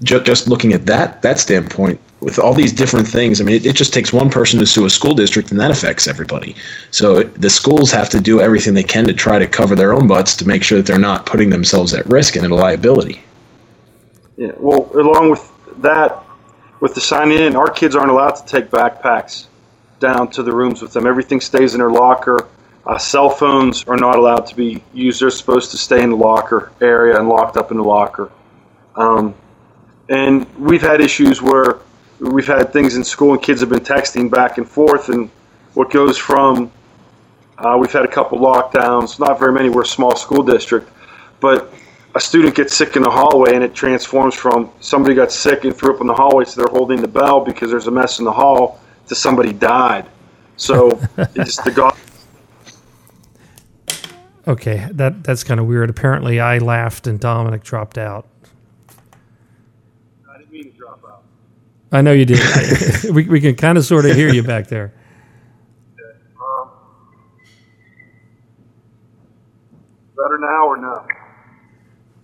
Just, 0.02 0.26
just 0.26 0.48
looking 0.48 0.72
at 0.72 0.86
that 0.86 1.22
that 1.22 1.38
standpoint, 1.38 2.00
with 2.21 2.38
all 2.38 2.54
these 2.54 2.73
different 2.73 3.06
things, 3.06 3.40
I 3.40 3.44
mean, 3.44 3.56
it, 3.56 3.66
it, 3.66 3.76
just 3.76 3.92
takes 3.92 4.12
one 4.12 4.30
person 4.30 4.59
to 4.61 4.66
sue 4.66 4.87
a 4.87 4.90
school 4.90 5.14
district, 5.14 5.50
and 5.50 5.61
that 5.61 5.71
affects 5.71 6.06
everybody. 6.06 6.56
So 6.90 7.23
the 7.23 7.50
schools 7.50 7.90
have 7.90 8.09
to 8.11 8.21
do 8.21 8.40
everything 8.40 8.75
they 8.75 8.83
can 8.83 9.04
to 9.06 9.12
try 9.12 9.38
to 9.38 9.47
cover 9.47 9.76
their 9.76 9.92
own 9.92 10.06
butts 10.06 10.35
to 10.37 10.49
make 10.49 10.62
sure 10.62 10.78
that 10.78 10.87
they're 10.87 10.99
not 10.99 11.26
putting 11.26 11.50
themselves 11.50 11.92
at 11.92 12.06
risk 12.06 12.37
and 12.37 12.44
at 12.44 12.50
a 12.50 12.54
liability. 12.54 13.23
Yeah, 14.37 14.52
well, 14.56 14.90
along 14.94 15.30
with 15.30 15.52
that, 15.83 16.25
with 16.80 16.94
the 16.94 17.00
sign 17.00 17.30
in, 17.30 17.56
our 17.56 17.71
kids 17.71 17.94
aren't 17.94 18.11
allowed 18.11 18.33
to 18.33 18.47
take 18.47 18.71
backpacks 18.71 19.47
down 20.00 20.30
to 20.30 20.42
the 20.42 20.52
rooms 20.52 20.83
with 20.83 20.92
them. 20.92 21.06
Everything 21.06 21.40
stays 21.40 21.75
in 21.75 21.80
their 21.80 21.90
locker. 21.90 22.49
Uh, 22.87 22.99
cell 22.99 23.30
phones 23.30 23.85
are 23.85 23.97
not 23.97 24.16
allowed 24.16 24.47
to 24.47 24.54
be 24.54 24.83
used. 24.92 25.21
They're 25.21 25.30
supposed 25.30 25.71
to 25.71 25.78
stay 25.78 26.02
in 26.02 26.11
the 26.11 26.16
locker 26.16 26.73
area 26.80 27.18
and 27.18 27.28
locked 27.28 27.56
up 27.56 27.71
in 27.71 27.76
the 27.76 27.85
locker. 27.85 28.30
Um, 28.97 29.35
and 30.09 30.47
we've 30.59 30.83
had 30.83 31.00
issues 31.00 31.40
where 31.40 31.78
we've 32.21 32.47
had 32.47 32.73
things 32.73 32.97
in 32.97 33.04
school 33.04 33.33
and 33.33 33.42
kids 33.42 33.61
have 33.61 33.71
been 33.71 33.80
texting 33.80 34.30
back 34.30 34.59
and 34.59 34.68
forth 34.68 35.09
and 35.09 35.30
what 35.75 35.90
goes 35.90 36.16
from 36.16 36.71
uh, 37.59 37.76
we've 37.78 37.92
had 37.92 38.04
a 38.04 38.09
couple 38.09 38.38
lockdowns 38.38 39.18
not 39.18 39.38
very 39.38 39.52
many 39.52 39.68
we're 39.68 39.83
a 39.83 39.87
small 39.87 40.14
school 40.16 40.42
district 40.42 40.88
but 41.40 41.73
a 42.14 42.21
student 42.21 42.54
gets 42.54 42.76
sick 42.76 42.97
in 42.97 43.02
the 43.02 43.11
hallway 43.11 43.54
and 43.54 43.64
it 43.64 43.75
transforms 43.75 44.35
from 44.35 44.71
somebody 44.80 45.14
got 45.14 45.33
sick 45.33 45.64
and 45.64 45.76
threw 45.76 45.94
up 45.94 46.00
in 46.00 46.06
the 46.06 46.14
hallway, 46.14 46.44
so 46.44 46.61
they're 46.62 46.73
holding 46.73 47.00
the 47.00 47.09
bell 47.09 47.40
because 47.40 47.71
there's 47.71 47.88
a 47.88 47.90
mess 47.90 48.18
in 48.18 48.25
the 48.25 48.33
hall, 48.33 48.80
to 49.09 49.14
somebody 49.14 49.52
died. 49.52 50.06
So 50.56 51.00
it's 51.18 51.56
the 51.62 51.73
God. 51.73 51.97
Okay, 54.47 54.87
that 54.92 55.25
that's 55.25 55.42
kind 55.42 55.59
of 55.59 55.66
weird. 55.66 55.90
Apparently, 55.90 56.38
I 56.38 56.59
laughed 56.59 57.06
and 57.06 57.18
Dominic 57.18 57.64
dropped 57.64 57.99
out. 57.99 58.26
I 60.30 60.38
didn't 60.38 60.52
mean 60.52 60.71
to 60.71 60.78
drop 60.78 61.02
out. 61.09 61.25
I 61.94 62.02
know 62.02 62.12
you 62.12 62.24
did. 62.24 62.40
I, 62.42 63.10
we 63.12 63.28
we 63.28 63.40
can 63.40 63.54
kind 63.54 63.78
of 63.78 63.84
sort 63.84 64.04
of 64.04 64.16
hear 64.16 64.28
you 64.28 64.42
back 64.42 64.66
there. 64.66 64.92
Um, 66.36 66.70
better 70.16 70.38
now 70.40 70.66
or 70.66 70.76
no? 70.76 71.06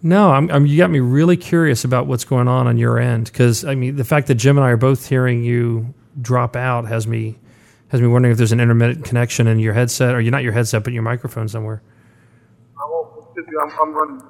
No, 0.03 0.31
I'm, 0.33 0.50
I'm, 0.50 0.67
you 0.67 0.77
got 0.77 0.91
me 0.91 0.99
really 0.99 1.37
curious 1.37 1.85
about 1.85 2.07
what's 2.07 2.25
going 2.25 2.49
on 2.49 2.67
on 2.67 2.79
your 2.79 2.99
end 2.99 3.27
because 3.27 3.65
I 3.65 3.77
mean 3.77 3.95
the 3.95 4.05
fact 4.05 4.27
that 4.27 4.35
Jim 4.35 4.59
and 4.59 4.67
I 4.67 4.71
are 4.71 4.77
both 4.77 5.09
hearing 5.09 5.45
you 5.45 5.95
drop 6.21 6.57
out 6.57 6.89
has 6.89 7.07
me 7.07 7.39
has 7.91 8.00
me 8.00 8.09
wondering 8.09 8.33
if 8.33 8.39
there's 8.39 8.53
an 8.53 8.61
intermittent 8.61 9.05
connection 9.05 9.47
in 9.47 9.61
your 9.61 9.75
headset 9.75 10.17
or 10.17 10.21
you're 10.21 10.33
not 10.33 10.43
your 10.43 10.53
headset 10.53 10.83
but 10.83 10.93
your 10.93 11.05
microphone 11.05 11.47
somewhere. 11.47 11.81
I 12.77 12.83
won't. 12.87 13.37
I'm, 13.62 13.71
I'm 13.81 13.95
running. 13.95 14.23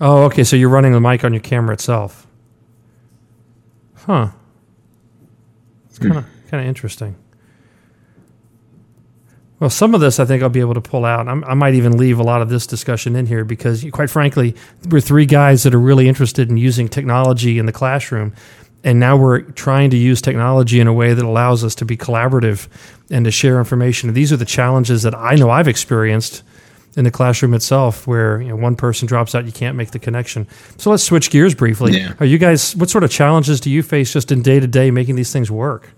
Oh, 0.00 0.24
okay. 0.24 0.44
So 0.44 0.56
you're 0.56 0.68
running 0.68 0.92
the 0.92 1.00
mic 1.00 1.24
on 1.24 1.32
your 1.32 1.42
camera 1.42 1.74
itself. 1.74 2.26
Huh. 3.94 4.30
It's 5.88 5.98
kind 5.98 6.18
of 6.18 6.26
kind 6.50 6.62
of 6.62 6.68
interesting. 6.68 7.16
Well, 9.58 9.70
some 9.70 9.94
of 9.94 10.02
this 10.02 10.20
I 10.20 10.26
think 10.26 10.42
I'll 10.42 10.50
be 10.50 10.60
able 10.60 10.74
to 10.74 10.82
pull 10.82 11.04
out. 11.04 11.28
I'm, 11.28 11.42
i 11.44 11.54
might 11.54 11.74
even 11.74 11.96
leave 11.96 12.18
a 12.18 12.22
lot 12.22 12.42
of 12.42 12.50
this 12.50 12.66
discussion 12.66 13.16
in 13.16 13.24
here 13.24 13.44
because, 13.44 13.84
quite 13.90 14.10
frankly, 14.10 14.54
we're 14.90 15.00
three 15.00 15.24
guys 15.24 15.62
that 15.62 15.74
are 15.74 15.80
really 15.80 16.08
interested 16.08 16.50
in 16.50 16.58
using 16.58 16.88
technology 16.88 17.58
in 17.58 17.64
the 17.64 17.72
classroom. 17.72 18.34
And 18.84 19.00
now 19.00 19.16
we're 19.16 19.40
trying 19.40 19.90
to 19.90 19.96
use 19.96 20.20
technology 20.20 20.78
in 20.78 20.86
a 20.86 20.92
way 20.92 21.14
that 21.14 21.24
allows 21.24 21.64
us 21.64 21.74
to 21.76 21.84
be 21.84 21.96
collaborative 21.96 22.68
and 23.10 23.24
to 23.24 23.30
share 23.30 23.58
information. 23.58 24.12
These 24.12 24.32
are 24.32 24.36
the 24.36 24.44
challenges 24.44 25.02
that 25.02 25.14
I 25.14 25.34
know 25.36 25.48
I've 25.48 25.68
experienced 25.68 26.42
in 26.96 27.04
the 27.04 27.10
classroom 27.10 27.54
itself 27.54 28.06
where 28.06 28.40
you 28.40 28.48
know, 28.48 28.56
one 28.56 28.74
person 28.74 29.06
drops 29.06 29.34
out, 29.34 29.44
you 29.44 29.52
can't 29.52 29.76
make 29.76 29.90
the 29.90 29.98
connection. 29.98 30.46
So 30.78 30.90
let's 30.90 31.02
switch 31.02 31.30
gears 31.30 31.54
briefly. 31.54 31.98
Yeah. 31.98 32.14
Are 32.20 32.26
you 32.26 32.38
guys, 32.38 32.74
what 32.74 32.90
sort 32.90 33.04
of 33.04 33.10
challenges 33.10 33.60
do 33.60 33.70
you 33.70 33.82
face 33.82 34.12
just 34.12 34.32
in 34.32 34.42
day 34.42 34.58
to 34.60 34.66
day 34.66 34.90
making 34.90 35.16
these 35.16 35.32
things 35.32 35.50
work? 35.50 35.90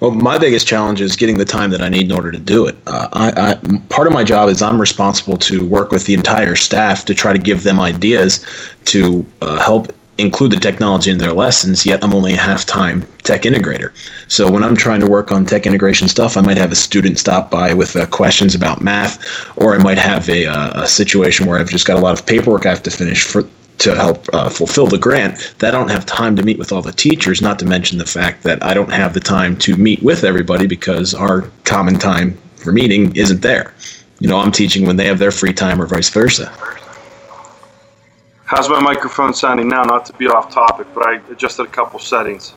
Well, 0.00 0.10
my 0.10 0.38
biggest 0.38 0.66
challenge 0.66 1.00
is 1.00 1.16
getting 1.16 1.38
the 1.38 1.44
time 1.44 1.70
that 1.70 1.80
I 1.80 1.88
need 1.88 2.02
in 2.02 2.12
order 2.12 2.32
to 2.32 2.38
do 2.38 2.66
it. 2.66 2.76
Uh, 2.86 3.08
I, 3.12 3.50
I, 3.52 3.78
part 3.90 4.06
of 4.06 4.12
my 4.12 4.24
job 4.24 4.48
is 4.48 4.60
I'm 4.60 4.80
responsible 4.80 5.36
to 5.38 5.64
work 5.64 5.92
with 5.92 6.06
the 6.06 6.14
entire 6.14 6.56
staff 6.56 7.04
to 7.04 7.14
try 7.14 7.32
to 7.32 7.38
give 7.38 7.62
them 7.62 7.78
ideas 7.78 8.44
to 8.86 9.24
uh, 9.40 9.62
help 9.62 9.92
include 10.18 10.52
the 10.52 10.60
technology 10.60 11.10
in 11.10 11.18
their 11.18 11.32
lessons, 11.32 11.84
yet 11.84 12.02
I'm 12.04 12.14
only 12.14 12.34
a 12.34 12.38
half 12.38 12.64
time 12.64 13.06
tech 13.22 13.42
integrator. 13.42 13.92
So 14.28 14.50
when 14.50 14.62
I'm 14.62 14.76
trying 14.76 15.00
to 15.00 15.10
work 15.10 15.32
on 15.32 15.44
tech 15.44 15.66
integration 15.66 16.08
stuff, 16.08 16.36
I 16.36 16.40
might 16.40 16.58
have 16.58 16.72
a 16.72 16.76
student 16.76 17.18
stop 17.18 17.50
by 17.50 17.74
with 17.74 17.96
uh, 17.96 18.06
questions 18.06 18.54
about 18.54 18.82
math, 18.82 19.18
or 19.56 19.74
I 19.74 19.82
might 19.82 19.98
have 19.98 20.28
a, 20.28 20.46
uh, 20.46 20.82
a 20.82 20.86
situation 20.86 21.46
where 21.46 21.58
I've 21.58 21.70
just 21.70 21.86
got 21.86 21.96
a 21.96 22.00
lot 22.00 22.18
of 22.18 22.26
paperwork 22.26 22.66
I 22.66 22.70
have 22.70 22.82
to 22.84 22.90
finish 22.90 23.24
for 23.24 23.44
to 23.78 23.94
help 23.94 24.32
uh, 24.32 24.48
fulfill 24.48 24.86
the 24.86 24.98
grant 24.98 25.54
that 25.58 25.74
I 25.74 25.78
don't 25.78 25.90
have 25.90 26.06
time 26.06 26.36
to 26.36 26.44
meet 26.44 26.58
with 26.58 26.72
all 26.72 26.80
the 26.80 26.92
teachers, 26.92 27.42
not 27.42 27.58
to 27.58 27.66
mention 27.66 27.98
the 27.98 28.06
fact 28.06 28.44
that 28.44 28.62
I 28.62 28.72
don't 28.72 28.92
have 28.92 29.14
the 29.14 29.20
time 29.20 29.56
to 29.58 29.76
meet 29.76 30.00
with 30.02 30.22
everybody 30.22 30.68
because 30.68 31.12
our 31.12 31.50
common 31.64 31.98
time 31.98 32.38
for 32.56 32.72
meeting 32.72 33.14
isn't 33.16 33.42
there. 33.42 33.74
You 34.20 34.28
know, 34.28 34.38
I'm 34.38 34.52
teaching 34.52 34.86
when 34.86 34.96
they 34.96 35.06
have 35.06 35.18
their 35.18 35.32
free 35.32 35.52
time 35.52 35.82
or 35.82 35.86
vice 35.86 36.08
versa. 36.08 36.52
How's 38.54 38.68
my 38.68 38.80
microphone 38.80 39.34
sounding 39.34 39.68
now? 39.68 39.82
Not 39.82 40.06
to 40.06 40.12
be 40.12 40.28
off 40.28 40.48
topic, 40.48 40.86
but 40.94 41.04
I 41.04 41.14
adjusted 41.32 41.64
a 41.64 41.66
couple 41.66 41.98
settings. 41.98 42.54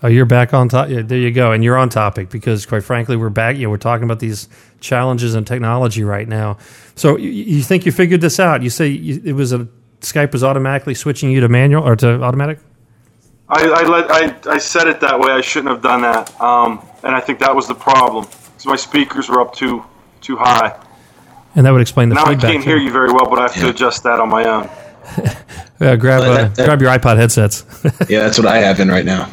Oh, 0.00 0.06
you're 0.06 0.24
back 0.24 0.54
on 0.54 0.68
top. 0.68 0.88
Yeah, 0.88 1.02
there 1.02 1.18
you 1.18 1.32
go, 1.32 1.50
and 1.50 1.64
you're 1.64 1.76
on 1.76 1.88
topic 1.88 2.30
because, 2.30 2.64
quite 2.66 2.84
frankly, 2.84 3.16
we're 3.16 3.30
back. 3.30 3.56
You 3.56 3.64
know, 3.64 3.70
we're 3.70 3.76
talking 3.78 4.04
about 4.04 4.20
these 4.20 4.48
challenges 4.78 5.34
in 5.34 5.44
technology 5.44 6.04
right 6.04 6.28
now. 6.28 6.58
So, 6.94 7.16
you, 7.16 7.30
you 7.30 7.62
think 7.62 7.84
you 7.84 7.90
figured 7.90 8.20
this 8.20 8.38
out? 8.38 8.62
You 8.62 8.70
say 8.70 8.86
you, 8.86 9.20
it 9.24 9.32
was 9.32 9.52
a 9.52 9.66
Skype 10.02 10.32
was 10.32 10.44
automatically 10.44 10.94
switching 10.94 11.32
you 11.32 11.40
to 11.40 11.48
manual 11.48 11.82
or 11.82 11.96
to 11.96 12.22
automatic? 12.22 12.60
I 13.48 13.68
I, 13.68 13.82
let, 13.82 14.10
I, 14.46 14.52
I 14.52 14.58
said 14.58 14.86
it 14.86 15.00
that 15.00 15.18
way. 15.18 15.32
I 15.32 15.40
shouldn't 15.40 15.72
have 15.72 15.82
done 15.82 16.02
that, 16.02 16.40
um, 16.40 16.86
and 17.02 17.12
I 17.12 17.20
think 17.20 17.40
that 17.40 17.56
was 17.56 17.66
the 17.66 17.74
problem 17.74 18.24
because 18.24 18.66
my 18.66 18.76
speakers 18.76 19.28
were 19.28 19.40
up 19.40 19.52
too 19.52 19.84
too 20.20 20.36
high. 20.36 20.80
And 21.56 21.66
that 21.66 21.72
would 21.72 21.82
explain 21.82 22.08
the 22.08 22.14
now 22.14 22.26
feedback. 22.26 22.44
I 22.44 22.52
can't 22.52 22.64
hear 22.64 22.76
you 22.76 22.92
very 22.92 23.12
well, 23.12 23.28
but 23.28 23.40
I 23.40 23.42
have 23.42 23.56
yeah. 23.56 23.64
to 23.64 23.70
adjust 23.70 24.04
that 24.04 24.20
on 24.20 24.28
my 24.28 24.44
own. 24.44 24.70
yeah, 25.80 25.96
grab 25.96 26.22
uh, 26.22 26.34
that, 26.34 26.54
that, 26.56 26.64
grab 26.66 26.80
your 26.80 26.90
iPod 26.90 27.16
headsets. 27.16 27.64
yeah, 28.08 28.20
that's 28.20 28.38
what 28.38 28.46
I 28.46 28.58
have 28.58 28.80
in 28.80 28.88
right 28.88 29.04
now. 29.04 29.30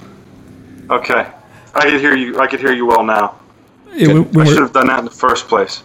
Okay, 0.90 1.30
I 1.76 1.82
could 1.82 2.00
hear 2.00 2.16
you. 2.16 2.40
I 2.40 2.48
could 2.48 2.60
hear 2.60 2.74
you 2.74 2.86
well 2.86 3.04
now. 3.04 3.38
Yeah, 3.94 4.14
we, 4.14 4.42
I 4.42 4.46
should 4.46 4.60
have 4.60 4.74
done 4.74 4.88
that 4.88 5.00
in 5.00 5.06
the 5.06 5.12
first 5.12 5.48
place. 5.48 5.84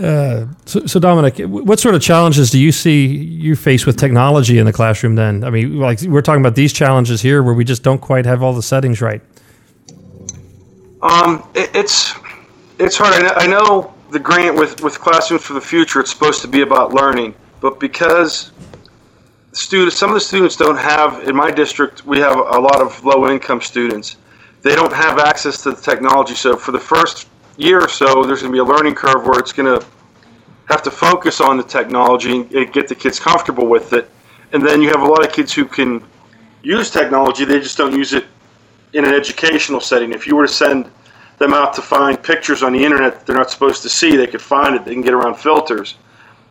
Uh, 0.00 0.46
so, 0.64 0.86
so, 0.86 1.00
Dominic, 1.00 1.38
what 1.46 1.80
sort 1.80 1.94
of 1.94 2.00
challenges 2.00 2.50
do 2.50 2.58
you 2.58 2.72
see 2.72 3.06
you 3.06 3.56
face 3.56 3.84
with 3.84 3.96
technology 3.96 4.58
in 4.58 4.64
the 4.64 4.72
classroom? 4.72 5.16
Then, 5.16 5.44
I 5.44 5.50
mean, 5.50 5.78
like 5.78 6.00
we're 6.02 6.22
talking 6.22 6.40
about 6.40 6.54
these 6.54 6.72
challenges 6.72 7.20
here, 7.20 7.42
where 7.42 7.54
we 7.54 7.64
just 7.64 7.82
don't 7.82 8.00
quite 8.00 8.24
have 8.24 8.42
all 8.42 8.54
the 8.54 8.62
settings 8.62 9.02
right. 9.02 9.20
Um, 11.02 11.46
it, 11.54 11.74
it's 11.74 12.14
it's 12.78 12.96
hard. 12.96 13.22
I 13.36 13.46
know 13.46 13.92
the 14.10 14.18
grant 14.18 14.56
with 14.56 14.82
with 14.82 14.98
Classrooms 14.98 15.42
for 15.42 15.54
the 15.54 15.60
Future. 15.60 16.00
It's 16.00 16.10
supposed 16.10 16.40
to 16.42 16.48
be 16.48 16.62
about 16.62 16.94
learning, 16.94 17.34
but 17.60 17.80
because 17.80 18.52
students, 19.52 19.96
some 19.96 20.10
of 20.10 20.14
the 20.14 20.20
students 20.20 20.56
don't 20.56 20.78
have 20.78 21.28
in 21.28 21.34
my 21.34 21.50
district, 21.50 22.04
we 22.06 22.18
have 22.18 22.36
a 22.36 22.58
lot 22.58 22.80
of 22.80 23.04
low 23.04 23.28
income 23.28 23.60
students. 23.60 24.16
They 24.62 24.74
don't 24.74 24.92
have 24.92 25.18
access 25.18 25.62
to 25.62 25.70
the 25.70 25.80
technology. 25.80 26.34
So 26.34 26.56
for 26.56 26.72
the 26.72 26.80
first 26.80 27.28
year 27.56 27.80
or 27.80 27.88
so, 27.88 28.22
there's 28.24 28.42
going 28.42 28.52
to 28.52 28.56
be 28.56 28.58
a 28.58 28.64
learning 28.64 28.94
curve 28.94 29.24
where 29.24 29.38
it's 29.38 29.52
going 29.52 29.80
to 29.80 29.86
have 30.66 30.82
to 30.82 30.90
focus 30.90 31.40
on 31.40 31.56
the 31.56 31.62
technology 31.62 32.32
and 32.32 32.72
get 32.72 32.88
the 32.88 32.94
kids 32.94 33.18
comfortable 33.18 33.66
with 33.66 33.92
it. 33.92 34.10
And 34.52 34.64
then 34.64 34.82
you 34.82 34.88
have 34.88 35.02
a 35.02 35.06
lot 35.06 35.24
of 35.26 35.32
kids 35.32 35.52
who 35.52 35.64
can 35.64 36.04
use 36.62 36.90
technology, 36.90 37.44
they 37.44 37.58
just 37.58 37.76
don't 37.78 37.94
use 37.94 38.12
it 38.12 38.26
in 38.92 39.04
an 39.04 39.14
educational 39.14 39.80
setting. 39.80 40.12
If 40.12 40.26
you 40.26 40.36
were 40.36 40.46
to 40.46 40.52
send 40.52 40.90
them 41.38 41.54
out 41.54 41.72
to 41.74 41.82
find 41.82 42.22
pictures 42.22 42.62
on 42.62 42.72
the 42.74 42.84
internet 42.84 43.24
they're 43.24 43.36
not 43.36 43.50
supposed 43.50 43.82
to 43.82 43.88
see, 43.88 44.14
they 44.14 44.26
could 44.26 44.42
find 44.42 44.76
it, 44.76 44.84
they 44.84 44.92
can 44.92 45.02
get 45.02 45.14
around 45.14 45.36
filters. 45.36 45.96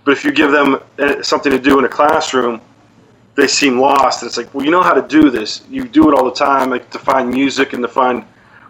But 0.04 0.12
if 0.14 0.24
you 0.24 0.32
give 0.32 0.52
them 0.52 0.80
uh, 0.98 1.22
something 1.22 1.52
to 1.52 1.60
do 1.60 1.78
in 1.78 1.86
a 1.86 1.90
classroom, 1.90 2.60
they 3.40 3.48
seem 3.48 3.80
lost. 3.80 4.22
And 4.22 4.28
it's 4.28 4.38
like, 4.38 4.54
well, 4.54 4.66
you 4.66 4.72
know 4.72 4.82
how 4.82 4.94
to 4.94 5.08
do 5.08 5.30
this. 5.30 5.64
You 5.70 5.88
do 5.88 6.10
it 6.10 6.18
all 6.18 6.26
the 6.26 6.36
time, 6.36 6.70
like 6.70 6.90
to 6.92 7.00
find 7.00 7.30
music 7.30 7.74
and 7.74 7.82
to 7.84 7.88
find 7.88 8.26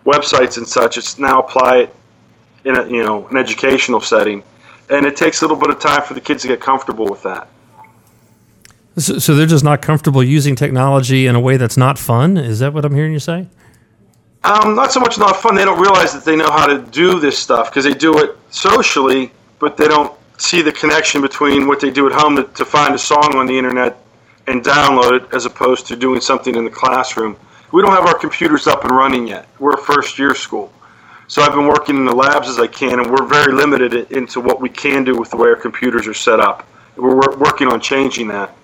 websites 0.06 0.58
and 0.58 0.68
such. 0.68 0.98
It's 0.98 1.20
now 1.20 1.40
apply 1.40 1.78
it 1.78 1.96
in 2.66 2.78
a 2.78 2.86
you 2.88 3.04
know 3.04 3.28
an 3.28 3.38
educational 3.38 4.02
setting, 4.02 4.44
and 4.90 5.06
it 5.06 5.16
takes 5.16 5.42
a 5.42 5.46
little 5.46 5.58
bit 5.58 5.70
of 5.70 5.80
time 5.80 6.04
for 6.04 6.14
the 6.14 6.22
kids 6.22 6.42
to 6.44 6.48
get 6.48 6.60
comfortable 6.60 7.06
with 7.06 7.24
that. 7.24 7.48
So, 8.98 9.18
so 9.20 9.36
they're 9.36 9.48
just 9.48 9.64
not 9.64 9.82
comfortable 9.82 10.24
using 10.24 10.56
technology 10.56 11.26
in 11.26 11.36
a 11.36 11.40
way 11.40 11.58
that's 11.58 11.78
not 11.78 11.98
fun. 11.98 12.38
Is 12.38 12.60
that 12.60 12.74
what 12.74 12.84
I'm 12.84 12.94
hearing 12.94 13.14
you 13.14 13.20
say? 13.20 13.48
Um, 14.44 14.76
not 14.76 14.92
so 14.92 15.00
much 15.00 15.18
not 15.18 15.36
fun. 15.36 15.56
They 15.56 15.66
don't 15.66 15.80
realize 15.80 16.14
that 16.14 16.26
they 16.26 16.36
know 16.36 16.50
how 16.50 16.66
to 16.66 16.80
do 16.80 17.20
this 17.20 17.38
stuff 17.38 17.70
because 17.70 17.84
they 17.86 17.94
do 17.94 18.18
it 18.20 18.38
socially, 18.50 19.32
but 19.60 19.78
they 19.78 19.88
don't 19.88 20.14
see 20.38 20.62
the 20.62 20.72
connection 20.72 21.22
between 21.22 21.68
what 21.68 21.80
they 21.82 21.92
do 21.92 22.08
at 22.08 22.14
home 22.14 22.38
to, 22.38 22.44
to 22.44 22.66
find 22.66 22.96
a 22.96 22.98
song 22.98 23.36
on 23.36 23.46
the 23.46 23.58
internet 23.58 23.98
and 24.50 24.64
download 24.64 25.22
it 25.22 25.34
as 25.34 25.46
opposed 25.46 25.88
to 25.88 25.96
doing 25.96 26.20
something 26.20 26.56
in 26.56 26.66
the 26.66 26.72
classroom. 26.72 27.38
We 27.72 27.82
don't 27.82 27.92
have 27.92 28.08
our 28.08 28.18
computers 28.18 28.68
up 28.68 28.84
and 28.84 28.92
running 28.92 29.28
yet. 29.28 29.48
We're 29.60 29.76
a 29.76 29.82
first 29.82 30.18
year 30.18 30.34
school. 30.34 30.74
So 31.28 31.44
I've 31.44 31.54
been 31.54 31.68
working 31.68 31.96
in 31.96 32.06
the 32.06 32.16
labs 32.16 32.50
as 32.50 32.60
I 32.60 32.66
can, 32.66 33.00
and 33.00 33.12
we're 33.12 33.28
very 33.28 33.54
limited 33.54 34.12
into 34.12 34.42
what 34.42 34.60
we 34.60 34.70
can 34.70 35.04
do 35.04 35.16
with 35.16 35.30
the 35.30 35.38
way 35.38 35.50
our 35.50 35.56
computers 35.56 36.08
are 36.08 36.14
set 36.14 36.40
up. 36.40 36.68
We're 36.96 37.38
working 37.38 37.68
on 37.68 37.80
changing 37.80 38.30
that. 38.30 38.56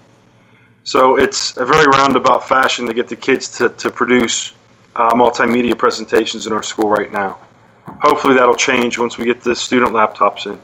So 0.83 1.17
it's 1.17 1.57
a 1.57 1.65
very 1.65 1.85
roundabout 1.85 2.47
fashion 2.47 2.87
to 2.87 2.93
get 2.93 3.07
the 3.07 3.15
kids 3.15 3.49
to, 3.57 3.69
to 3.69 3.91
produce 3.91 4.53
uh, 4.95 5.11
multimedia 5.11 5.77
presentations 5.77 6.47
in 6.47 6.53
our 6.53 6.63
school 6.63 6.89
right 6.89 7.11
now. 7.11 7.37
Hopefully 7.85 8.35
that'll 8.35 8.55
change 8.55 8.97
once 8.97 9.17
we 9.17 9.25
get 9.25 9.41
the 9.41 9.55
student 9.55 9.91
laptops 9.91 10.47
in. 10.47 10.59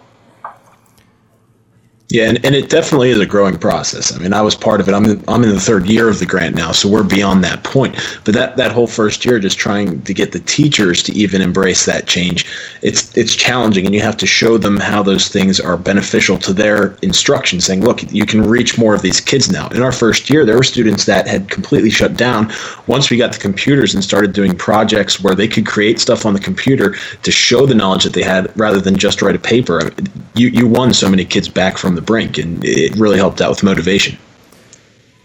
Yeah, 2.11 2.27
and, 2.27 2.45
and 2.45 2.53
it 2.55 2.69
definitely 2.69 3.09
is 3.11 3.19
a 3.21 3.25
growing 3.25 3.57
process. 3.57 4.13
I 4.13 4.19
mean, 4.21 4.33
I 4.33 4.41
was 4.41 4.53
part 4.53 4.81
of 4.81 4.89
it. 4.89 4.93
I'm 4.93 5.05
in, 5.05 5.23
I'm 5.29 5.43
in 5.45 5.51
the 5.51 5.61
third 5.61 5.87
year 5.87 6.09
of 6.09 6.19
the 6.19 6.25
grant 6.25 6.57
now, 6.57 6.73
so 6.73 6.89
we're 6.89 7.03
beyond 7.03 7.41
that 7.45 7.63
point. 7.63 7.95
But 8.25 8.33
that, 8.33 8.57
that 8.57 8.73
whole 8.73 8.87
first 8.87 9.23
year, 9.23 9.39
just 9.39 9.57
trying 9.57 10.01
to 10.01 10.13
get 10.13 10.33
the 10.33 10.41
teachers 10.41 11.03
to 11.03 11.13
even 11.13 11.41
embrace 11.41 11.85
that 11.85 12.07
change, 12.07 12.45
it's 12.81 13.17
it's 13.17 13.33
challenging, 13.33 13.85
and 13.85 13.95
you 13.95 14.01
have 14.01 14.17
to 14.17 14.27
show 14.27 14.57
them 14.57 14.77
how 14.77 15.01
those 15.01 15.29
things 15.29 15.61
are 15.61 15.77
beneficial 15.77 16.37
to 16.39 16.51
their 16.53 16.97
instruction. 17.01 17.61
Saying, 17.61 17.81
look, 17.81 18.03
you 18.11 18.25
can 18.25 18.43
reach 18.43 18.77
more 18.77 18.93
of 18.93 19.01
these 19.03 19.21
kids 19.21 19.49
now. 19.49 19.69
In 19.69 19.81
our 19.81 19.93
first 19.93 20.29
year, 20.29 20.45
there 20.45 20.57
were 20.57 20.63
students 20.63 21.05
that 21.05 21.27
had 21.27 21.49
completely 21.49 21.91
shut 21.91 22.17
down. 22.17 22.51
Once 22.87 23.09
we 23.09 23.15
got 23.17 23.31
the 23.31 23.39
computers 23.39 23.95
and 23.95 24.03
started 24.03 24.33
doing 24.33 24.53
projects 24.57 25.23
where 25.23 25.33
they 25.35 25.47
could 25.47 25.65
create 25.65 25.97
stuff 25.97 26.25
on 26.25 26.33
the 26.33 26.41
computer 26.41 26.93
to 27.23 27.31
show 27.31 27.65
the 27.65 27.75
knowledge 27.75 28.03
that 28.03 28.13
they 28.13 28.23
had, 28.23 28.51
rather 28.59 28.81
than 28.81 28.97
just 28.97 29.21
write 29.21 29.35
a 29.35 29.39
paper, 29.39 29.91
you 30.35 30.49
you 30.49 30.67
won 30.67 30.93
so 30.93 31.09
many 31.09 31.23
kids 31.23 31.47
back 31.47 31.77
from 31.77 31.95
the 31.95 32.00
the 32.01 32.05
brink, 32.05 32.37
and 32.37 32.63
it 32.63 32.95
really 32.95 33.17
helped 33.17 33.41
out 33.41 33.49
with 33.49 33.63
motivation. 33.63 34.17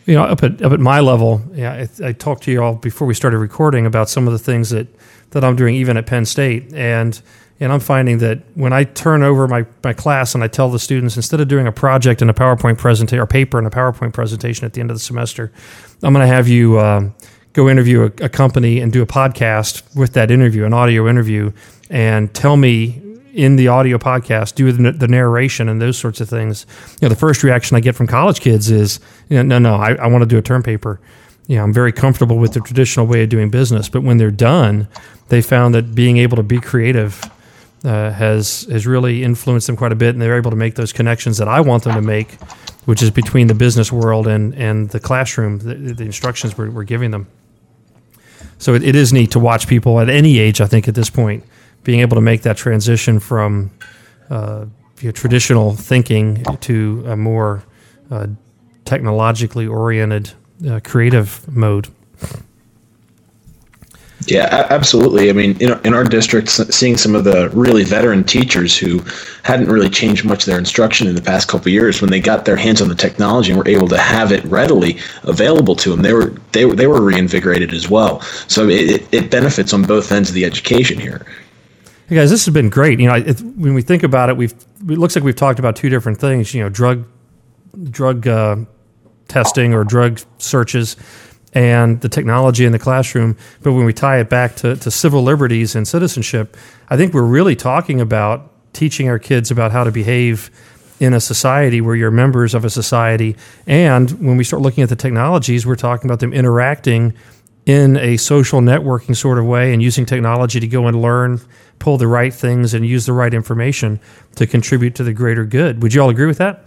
You 0.06 0.14
know, 0.14 0.24
up 0.24 0.42
at 0.42 0.62
up 0.62 0.72
at 0.72 0.80
my 0.80 1.00
level, 1.00 1.42
yeah, 1.52 1.86
I, 2.00 2.08
I 2.08 2.12
talked 2.12 2.44
to 2.44 2.52
you 2.52 2.62
all 2.62 2.74
before 2.74 3.06
we 3.06 3.14
started 3.14 3.38
recording 3.38 3.86
about 3.86 4.08
some 4.08 4.26
of 4.26 4.32
the 4.32 4.38
things 4.38 4.70
that 4.70 4.86
that 5.30 5.44
I'm 5.44 5.56
doing 5.56 5.74
even 5.74 5.96
at 5.96 6.06
Penn 6.06 6.24
State, 6.24 6.72
and 6.74 7.20
and 7.58 7.72
I'm 7.72 7.80
finding 7.80 8.18
that 8.18 8.42
when 8.54 8.72
I 8.72 8.84
turn 8.84 9.22
over 9.22 9.48
my, 9.48 9.64
my 9.82 9.94
class 9.94 10.34
and 10.34 10.44
I 10.44 10.48
tell 10.48 10.70
the 10.70 10.78
students 10.78 11.16
instead 11.16 11.40
of 11.40 11.48
doing 11.48 11.66
a 11.66 11.72
project 11.72 12.20
and 12.20 12.30
a 12.30 12.34
PowerPoint 12.34 12.76
presentation 12.76 13.18
or 13.18 13.26
paper 13.26 13.56
and 13.58 13.66
a 13.66 13.70
PowerPoint 13.70 14.12
presentation 14.12 14.66
at 14.66 14.74
the 14.74 14.80
end 14.80 14.90
of 14.90 14.96
the 14.96 15.00
semester, 15.00 15.50
I'm 16.02 16.12
going 16.12 16.26
to 16.26 16.32
have 16.32 16.48
you 16.48 16.78
um, 16.78 17.14
go 17.54 17.70
interview 17.70 18.02
a, 18.02 18.24
a, 18.24 18.28
company 18.28 18.80
and 18.80 18.92
do 18.92 19.00
a 19.00 19.06
podcast 19.06 19.96
with 19.96 20.12
that 20.12 20.30
interview, 20.30 20.66
an 20.66 20.74
audio 20.74 21.08
interview, 21.08 21.50
and 21.88 22.32
tell 22.34 22.58
me 22.58 23.00
in 23.36 23.56
the 23.56 23.68
audio 23.68 23.98
podcast, 23.98 24.54
do 24.54 24.72
the, 24.72 24.92
the, 24.92 25.06
narration 25.06 25.68
and 25.68 25.80
those 25.80 25.98
sorts 25.98 26.22
of 26.22 26.28
things. 26.28 26.64
You 27.00 27.06
know, 27.06 27.10
the 27.10 27.20
first 27.20 27.42
reaction 27.42 27.76
I 27.76 27.80
get 27.80 27.94
from 27.94 28.06
college 28.06 28.40
kids 28.40 28.70
is, 28.70 28.98
you 29.28 29.36
know, 29.36 29.42
no, 29.42 29.58
no, 29.58 29.74
I, 29.76 29.92
I 29.94 30.06
want 30.06 30.22
to 30.22 30.26
do 30.26 30.38
a 30.38 30.42
term 30.42 30.62
paper. 30.62 30.98
You 31.46 31.56
know, 31.56 31.64
I'm 31.64 31.72
very 31.72 31.92
comfortable 31.92 32.38
with 32.38 32.54
the 32.54 32.60
traditional 32.60 33.06
way 33.06 33.22
of 33.22 33.28
doing 33.28 33.50
business. 33.50 33.90
But 33.90 34.02
when 34.02 34.16
they're 34.16 34.30
done, 34.30 34.88
they 35.28 35.42
found 35.42 35.74
that 35.74 35.94
being 35.94 36.16
able 36.16 36.36
to 36.36 36.42
be 36.42 36.60
creative 36.60 37.22
uh, 37.84 38.10
has 38.10 38.62
has 38.70 38.86
really 38.86 39.22
influenced 39.22 39.66
them 39.66 39.76
quite 39.76 39.92
a 39.92 39.96
bit, 39.96 40.14
and 40.14 40.20
they're 40.20 40.38
able 40.38 40.50
to 40.50 40.56
make 40.56 40.74
those 40.74 40.92
connections 40.92 41.36
that 41.36 41.46
I 41.46 41.60
want 41.60 41.84
them 41.84 41.94
to 41.94 42.02
make, 42.02 42.40
which 42.86 43.02
is 43.02 43.10
between 43.10 43.48
the 43.48 43.54
business 43.54 43.92
world 43.92 44.26
and 44.26 44.54
and 44.54 44.88
the 44.90 44.98
classroom, 44.98 45.58
the, 45.58 45.74
the 45.74 46.04
instructions 46.04 46.56
we're, 46.56 46.70
we're 46.70 46.84
giving 46.84 47.10
them. 47.10 47.28
So 48.58 48.74
it, 48.74 48.82
it 48.82 48.96
is 48.96 49.12
neat 49.12 49.30
to 49.32 49.38
watch 49.38 49.68
people 49.68 50.00
at 50.00 50.08
any 50.08 50.38
age. 50.38 50.62
I 50.62 50.66
think 50.66 50.88
at 50.88 50.94
this 50.94 51.10
point 51.10 51.44
being 51.86 52.00
able 52.00 52.16
to 52.16 52.20
make 52.20 52.42
that 52.42 52.56
transition 52.56 53.20
from 53.20 53.70
uh, 54.28 54.66
traditional 55.14 55.72
thinking 55.72 56.44
to 56.60 57.04
a 57.06 57.16
more 57.16 57.62
uh, 58.10 58.26
technologically 58.84 59.68
oriented 59.68 60.32
uh, 60.68 60.80
creative 60.82 61.46
mode. 61.48 61.86
Yeah, 64.26 64.66
absolutely. 64.70 65.30
I 65.30 65.32
mean, 65.32 65.56
in, 65.60 65.78
in 65.84 65.94
our 65.94 66.02
district, 66.02 66.48
seeing 66.48 66.96
some 66.96 67.14
of 67.14 67.22
the 67.22 67.50
really 67.50 67.84
veteran 67.84 68.24
teachers 68.24 68.76
who 68.76 69.04
hadn't 69.44 69.68
really 69.68 69.90
changed 69.90 70.24
much 70.24 70.44
their 70.44 70.58
instruction 70.58 71.06
in 71.06 71.14
the 71.14 71.22
past 71.22 71.46
couple 71.46 71.70
years, 71.70 72.00
when 72.00 72.10
they 72.10 72.18
got 72.18 72.46
their 72.46 72.56
hands 72.56 72.82
on 72.82 72.88
the 72.88 72.96
technology 72.96 73.52
and 73.52 73.58
were 73.58 73.68
able 73.68 73.86
to 73.88 73.98
have 73.98 74.32
it 74.32 74.44
readily 74.46 74.98
available 75.22 75.76
to 75.76 75.90
them, 75.90 76.02
they 76.02 76.14
were 76.14 76.34
they, 76.50 76.64
were, 76.64 76.74
they 76.74 76.88
were 76.88 77.00
reinvigorated 77.02 77.72
as 77.72 77.88
well. 77.88 78.20
So 78.48 78.68
it, 78.68 79.06
it 79.12 79.30
benefits 79.30 79.72
on 79.72 79.82
both 79.82 80.10
ends 80.10 80.30
of 80.30 80.34
the 80.34 80.44
education 80.44 80.98
here. 80.98 81.24
Hey 82.08 82.14
guys, 82.14 82.30
this 82.30 82.44
has 82.44 82.54
been 82.54 82.70
great. 82.70 83.00
You 83.00 83.08
know, 83.08 83.16
it, 83.16 83.40
when 83.40 83.74
we 83.74 83.82
think 83.82 84.04
about 84.04 84.28
it, 84.28 84.36
we've 84.36 84.52
it 84.52 84.96
looks 84.96 85.16
like 85.16 85.24
we've 85.24 85.34
talked 85.34 85.58
about 85.58 85.74
two 85.74 85.88
different 85.88 86.18
things. 86.18 86.54
You 86.54 86.62
know, 86.62 86.68
drug 86.68 87.04
drug 87.90 88.28
uh, 88.28 88.58
testing 89.26 89.74
or 89.74 89.82
drug 89.82 90.20
searches, 90.38 90.94
and 91.52 92.00
the 92.02 92.08
technology 92.08 92.64
in 92.64 92.70
the 92.70 92.78
classroom. 92.78 93.36
But 93.60 93.72
when 93.72 93.84
we 93.86 93.92
tie 93.92 94.20
it 94.20 94.30
back 94.30 94.54
to, 94.56 94.76
to 94.76 94.88
civil 94.88 95.24
liberties 95.24 95.74
and 95.74 95.88
citizenship, 95.88 96.56
I 96.88 96.96
think 96.96 97.12
we're 97.12 97.22
really 97.22 97.56
talking 97.56 98.00
about 98.00 98.52
teaching 98.72 99.08
our 99.08 99.18
kids 99.18 99.50
about 99.50 99.72
how 99.72 99.82
to 99.82 99.90
behave 99.90 100.52
in 101.00 101.12
a 101.12 101.20
society 101.20 101.80
where 101.80 101.96
you're 101.96 102.12
members 102.12 102.54
of 102.54 102.64
a 102.64 102.70
society. 102.70 103.36
And 103.66 104.12
when 104.24 104.36
we 104.36 104.44
start 104.44 104.62
looking 104.62 104.84
at 104.84 104.90
the 104.90 104.96
technologies, 104.96 105.66
we're 105.66 105.74
talking 105.74 106.08
about 106.08 106.20
them 106.20 106.32
interacting 106.32 107.14
in 107.66 107.96
a 107.96 108.16
social 108.16 108.60
networking 108.60 109.14
sort 109.14 109.38
of 109.38 109.44
way 109.44 109.72
and 109.72 109.82
using 109.82 110.06
technology 110.06 110.60
to 110.60 110.68
go 110.68 110.86
and 110.86 111.02
learn 111.02 111.40
pull 111.78 111.98
the 111.98 112.06
right 112.06 112.32
things 112.32 112.74
and 112.74 112.86
use 112.86 113.06
the 113.06 113.12
right 113.12 113.34
information 113.34 114.00
to 114.36 114.46
contribute 114.46 114.94
to 114.94 115.04
the 115.04 115.12
greater 115.12 115.44
good. 115.44 115.82
Would 115.82 115.92
you 115.92 116.00
all 116.00 116.08
agree 116.08 116.26
with 116.26 116.38
that? 116.38 116.64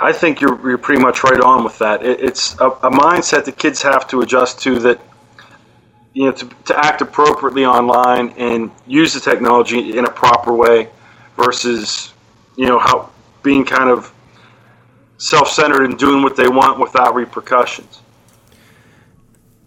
I 0.00 0.12
think 0.12 0.40
you're, 0.40 0.68
you're 0.68 0.78
pretty 0.78 1.00
much 1.00 1.24
right 1.24 1.40
on 1.40 1.64
with 1.64 1.78
that. 1.78 2.04
It, 2.04 2.20
it's 2.20 2.58
a, 2.60 2.68
a, 2.68 2.90
mindset 2.90 3.44
that 3.46 3.56
kids 3.56 3.80
have 3.82 4.06
to 4.08 4.20
adjust 4.20 4.60
to 4.62 4.78
that, 4.80 5.00
you 6.12 6.26
know, 6.26 6.32
to, 6.32 6.48
to 6.66 6.78
act 6.78 7.00
appropriately 7.00 7.64
online 7.64 8.30
and 8.36 8.70
use 8.86 9.14
the 9.14 9.20
technology 9.20 9.96
in 9.96 10.04
a 10.04 10.10
proper 10.10 10.52
way 10.52 10.88
versus, 11.36 12.12
you 12.56 12.66
know, 12.66 12.78
how 12.78 13.10
being 13.42 13.64
kind 13.64 13.88
of 13.88 14.12
self-centered 15.18 15.84
and 15.84 15.98
doing 15.98 16.22
what 16.22 16.36
they 16.36 16.48
want 16.48 16.78
without 16.78 17.14
repercussions. 17.14 18.00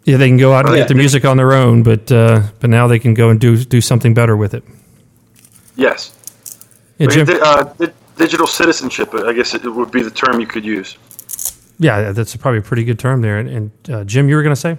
Yeah, 0.09 0.17
they 0.17 0.27
can 0.27 0.37
go 0.37 0.53
out 0.53 0.65
and 0.65 0.75
get 0.75 0.87
the 0.87 0.95
music 0.95 1.23
on 1.23 1.37
their 1.37 1.53
own, 1.53 1.83
but 1.83 2.11
uh, 2.11 2.41
but 2.59 2.69
now 2.69 2.87
they 2.87 2.97
can 2.97 3.13
go 3.13 3.29
and 3.29 3.39
do 3.39 3.63
do 3.63 3.79
something 3.79 4.15
better 4.15 4.35
with 4.35 4.55
it. 4.55 4.63
Yes. 5.75 6.15
Yeah, 6.97 7.07
Jim, 7.07 7.27
uh, 7.41 7.63
digital 8.17 8.47
citizenship, 8.47 9.13
I 9.13 9.33
guess 9.33 9.53
it 9.53 9.63
would 9.63 9.91
be 9.91 10.01
the 10.01 10.11
term 10.11 10.39
you 10.39 10.47
could 10.47 10.65
use. 10.65 10.97
Yeah, 11.77 12.11
that's 12.11 12.35
probably 12.35 12.59
a 12.59 12.63
pretty 12.63 12.83
good 12.83 12.99
term 12.99 13.21
there. 13.21 13.37
And, 13.37 13.49
and 13.49 13.71
uh, 13.89 14.03
Jim, 14.03 14.27
you 14.27 14.35
were 14.35 14.43
going 14.43 14.55
to 14.55 14.59
say? 14.59 14.77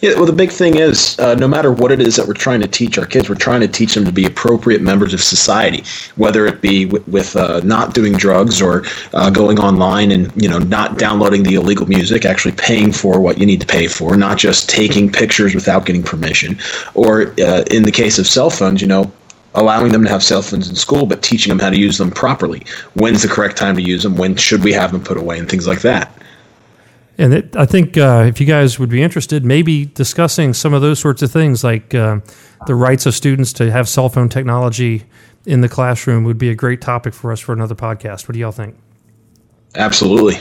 Yeah, 0.00 0.14
well, 0.14 0.26
the 0.26 0.32
big 0.32 0.50
thing 0.50 0.76
is 0.76 1.18
uh, 1.18 1.34
no 1.34 1.46
matter 1.46 1.72
what 1.72 1.92
it 1.92 2.00
is 2.00 2.16
that 2.16 2.26
we're 2.26 2.34
trying 2.34 2.60
to 2.60 2.68
teach 2.68 2.98
our 2.98 3.06
kids, 3.06 3.28
we're 3.28 3.34
trying 3.34 3.60
to 3.60 3.68
teach 3.68 3.94
them 3.94 4.04
to 4.04 4.12
be 4.12 4.24
appropriate 4.24 4.82
members 4.82 5.14
of 5.14 5.22
society, 5.22 5.84
whether 6.16 6.46
it 6.46 6.60
be 6.60 6.86
with, 6.86 7.06
with 7.08 7.36
uh, 7.36 7.60
not 7.64 7.94
doing 7.94 8.12
drugs 8.14 8.60
or 8.60 8.84
uh, 9.12 9.30
going 9.30 9.58
online 9.58 10.10
and 10.10 10.30
you 10.40 10.48
know 10.48 10.58
not 10.58 10.98
downloading 10.98 11.42
the 11.42 11.54
illegal 11.54 11.86
music, 11.86 12.24
actually 12.24 12.52
paying 12.52 12.92
for 12.92 13.20
what 13.20 13.38
you 13.38 13.46
need 13.46 13.60
to 13.60 13.66
pay 13.66 13.86
for, 13.86 14.16
not 14.16 14.38
just 14.38 14.68
taking 14.68 15.10
pictures 15.10 15.54
without 15.54 15.86
getting 15.86 16.02
permission, 16.02 16.58
or 16.94 17.34
uh, 17.40 17.62
in 17.70 17.82
the 17.82 17.92
case 17.92 18.18
of 18.18 18.26
cell 18.26 18.50
phones, 18.50 18.80
you 18.80 18.88
know, 18.88 19.10
allowing 19.54 19.92
them 19.92 20.04
to 20.04 20.10
have 20.10 20.22
cell 20.22 20.42
phones 20.42 20.68
in 20.68 20.76
school, 20.76 21.06
but 21.06 21.22
teaching 21.22 21.50
them 21.50 21.58
how 21.58 21.70
to 21.70 21.78
use 21.78 21.98
them 21.98 22.10
properly. 22.10 22.62
When's 22.94 23.22
the 23.22 23.28
correct 23.28 23.56
time 23.56 23.76
to 23.76 23.82
use 23.82 24.02
them? 24.02 24.16
When 24.16 24.36
should 24.36 24.62
we 24.62 24.72
have 24.72 24.92
them 24.92 25.02
put 25.02 25.16
away, 25.16 25.38
and 25.38 25.48
things 25.48 25.66
like 25.66 25.80
that. 25.82 26.16
And 27.20 27.34
it, 27.34 27.54
I 27.54 27.66
think 27.66 27.98
uh, 27.98 28.24
if 28.26 28.40
you 28.40 28.46
guys 28.46 28.78
would 28.78 28.88
be 28.88 29.02
interested, 29.02 29.44
maybe 29.44 29.84
discussing 29.84 30.54
some 30.54 30.72
of 30.72 30.80
those 30.80 30.98
sorts 30.98 31.20
of 31.20 31.30
things, 31.30 31.62
like 31.62 31.94
uh, 31.94 32.20
the 32.66 32.74
rights 32.74 33.04
of 33.04 33.14
students 33.14 33.52
to 33.54 33.70
have 33.70 33.90
cell 33.90 34.08
phone 34.08 34.30
technology 34.30 35.04
in 35.44 35.60
the 35.60 35.68
classroom, 35.68 36.24
would 36.24 36.38
be 36.38 36.48
a 36.48 36.54
great 36.54 36.80
topic 36.80 37.12
for 37.12 37.30
us 37.30 37.38
for 37.38 37.52
another 37.52 37.74
podcast. 37.74 38.26
What 38.26 38.32
do 38.32 38.38
y'all 38.38 38.52
think? 38.52 38.74
Absolutely. 39.74 40.38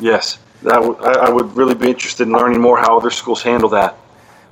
Yes, 0.00 0.38
that 0.64 0.74
w- 0.74 0.98
I 1.00 1.30
would 1.30 1.56
really 1.56 1.74
be 1.74 1.88
interested 1.88 2.26
in 2.26 2.34
learning 2.34 2.60
more 2.60 2.76
how 2.76 2.98
other 2.98 3.10
schools 3.10 3.42
handle 3.42 3.70
that. 3.70 3.96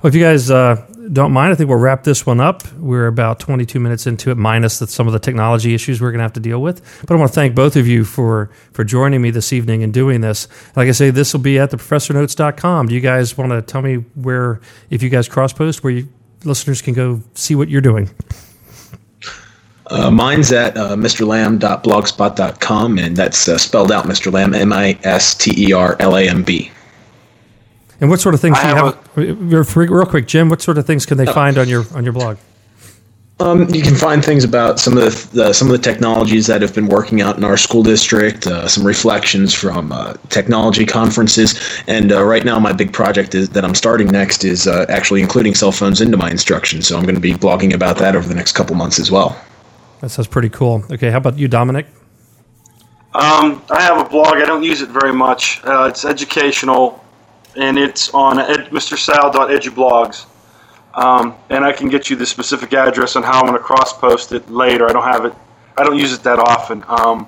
Well, 0.01 0.09
if 0.09 0.15
you 0.15 0.23
guys 0.23 0.49
uh, 0.49 0.83
don't 1.11 1.31
mind, 1.31 1.51
I 1.51 1.55
think 1.55 1.69
we'll 1.69 1.79
wrap 1.79 2.03
this 2.03 2.25
one 2.25 2.39
up. 2.39 2.71
We're 2.73 3.07
about 3.07 3.39
22 3.39 3.79
minutes 3.79 4.07
into 4.07 4.31
it, 4.31 4.37
minus 4.37 4.79
the, 4.79 4.87
some 4.87 5.07
of 5.07 5.13
the 5.13 5.19
technology 5.19 5.73
issues 5.73 6.01
we're 6.01 6.11
going 6.11 6.19
to 6.19 6.23
have 6.23 6.33
to 6.33 6.39
deal 6.39 6.61
with. 6.61 6.81
But 7.01 7.15
I 7.15 7.17
want 7.17 7.31
to 7.31 7.35
thank 7.35 7.55
both 7.55 7.75
of 7.75 7.87
you 7.87 8.03
for 8.03 8.49
for 8.73 8.83
joining 8.83 9.21
me 9.21 9.31
this 9.31 9.53
evening 9.53 9.83
and 9.83 9.93
doing 9.93 10.21
this. 10.21 10.47
Like 10.75 10.87
I 10.87 10.91
say, 10.91 11.09
this 11.09 11.33
will 11.33 11.41
be 11.41 11.59
at 11.59 11.71
theprofessornotes.com. 11.71 12.87
Do 12.87 12.95
you 12.95 13.01
guys 13.01 13.37
want 13.37 13.51
to 13.51 13.61
tell 13.61 13.81
me 13.81 13.95
where, 14.15 14.59
if 14.89 15.03
you 15.03 15.09
guys 15.09 15.27
cross 15.27 15.53
post, 15.53 15.83
where 15.83 15.93
you, 15.93 16.09
listeners 16.43 16.81
can 16.81 16.93
go 16.93 17.21
see 17.33 17.55
what 17.55 17.69
you're 17.69 17.81
doing? 17.81 18.09
Uh, 19.89 20.11
mine's 20.11 20.51
at 20.51 20.75
uh, 20.75 20.95
mrlamb.blogspot.com, 20.95 22.99
and 22.99 23.15
that's 23.15 23.47
uh, 23.47 23.57
spelled 23.57 23.91
out 23.91 24.05
Mr. 24.05 24.31
Lamb, 24.31 24.53
M 24.53 24.73
I 24.73 24.99
S 25.03 25.33
T 25.33 25.69
E 25.69 25.71
R 25.71 25.95
L 25.99 26.17
A 26.17 26.27
M 26.27 26.43
B. 26.43 26.69
And 27.99 28.09
what 28.09 28.19
sort 28.19 28.35
of 28.35 28.41
things 28.41 28.57
I 28.59 28.63
do 28.63 28.67
you 28.69 28.75
have? 28.75 29.17
A, 29.17 29.93
real 29.93 30.05
quick, 30.05 30.27
Jim. 30.27 30.49
What 30.49 30.61
sort 30.61 30.77
of 30.77 30.85
things 30.85 31.05
can 31.05 31.17
they 31.17 31.25
find 31.25 31.57
on 31.57 31.67
your 31.67 31.85
on 31.93 32.03
your 32.03 32.13
blog? 32.13 32.37
Um, 33.39 33.69
you 33.69 33.83
can 33.83 33.95
find 33.95 34.25
things 34.25 34.43
about 34.43 34.79
some 34.79 34.97
of 34.97 35.03
the, 35.03 35.29
the, 35.35 35.53
some 35.53 35.67
of 35.67 35.71
the 35.71 35.77
technologies 35.77 36.47
that 36.47 36.63
have 36.63 36.73
been 36.73 36.87
working 36.87 37.21
out 37.21 37.37
in 37.37 37.43
our 37.43 37.55
school 37.55 37.83
district, 37.83 38.47
uh, 38.47 38.67
some 38.67 38.83
reflections 38.83 39.53
from 39.53 39.91
uh, 39.91 40.13
technology 40.29 40.87
conferences, 40.87 41.83
and 41.85 42.11
uh, 42.11 42.23
right 42.23 42.43
now 42.43 42.57
my 42.57 42.73
big 42.73 42.91
project 42.91 43.35
is 43.35 43.49
that 43.49 43.63
I'm 43.63 43.75
starting 43.75 44.07
next 44.07 44.43
is 44.43 44.65
uh, 44.65 44.87
actually 44.89 45.21
including 45.21 45.53
cell 45.53 45.71
phones 45.71 46.01
into 46.01 46.17
my 46.17 46.31
instruction. 46.31 46.81
So 46.81 46.97
I'm 46.97 47.03
going 47.03 47.13
to 47.13 47.21
be 47.21 47.33
blogging 47.33 47.75
about 47.75 47.97
that 47.97 48.15
over 48.15 48.27
the 48.27 48.33
next 48.33 48.53
couple 48.53 48.75
months 48.75 48.97
as 48.97 49.11
well. 49.11 49.39
That 50.01 50.09
sounds 50.09 50.27
pretty 50.27 50.49
cool. 50.49 50.83
Okay, 50.89 51.11
how 51.11 51.17
about 51.17 51.37
you, 51.37 51.47
Dominic? 51.47 51.85
Um, 53.13 53.61
I 53.69 53.81
have 53.81 54.03
a 54.03 54.09
blog. 54.09 54.37
I 54.37 54.45
don't 54.45 54.63
use 54.63 54.81
it 54.81 54.89
very 54.89 55.13
much. 55.13 55.61
Uh, 55.63 55.87
it's 55.89 56.05
educational 56.05 57.03
and 57.57 57.77
it's 57.77 58.13
on 58.13 58.39
ed, 58.39 58.69
mrsal.edublogs. 58.69 60.25
Um, 60.93 61.35
and 61.49 61.63
I 61.63 61.73
can 61.73 61.89
get 61.89 62.09
you 62.09 62.15
the 62.15 62.25
specific 62.25 62.73
address 62.73 63.15
on 63.15 63.23
how 63.23 63.39
I'm 63.39 63.45
going 63.45 63.53
to 63.53 63.63
cross 63.63 63.93
post 63.97 64.31
it 64.31 64.49
later. 64.49 64.89
I 64.89 64.93
don't 64.93 65.03
have 65.03 65.25
it. 65.25 65.33
I 65.77 65.83
don't 65.83 65.97
use 65.97 66.13
it 66.13 66.23
that 66.23 66.39
often. 66.39 66.83
Um, 66.87 67.27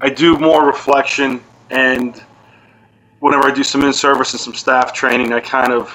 I 0.00 0.08
do 0.10 0.38
more 0.38 0.64
reflection, 0.64 1.42
and 1.70 2.22
whenever 3.18 3.48
I 3.48 3.54
do 3.54 3.64
some 3.64 3.82
in 3.82 3.92
service 3.92 4.32
and 4.32 4.40
some 4.40 4.54
staff 4.54 4.92
training, 4.92 5.32
I 5.32 5.40
kind 5.40 5.72
of 5.72 5.92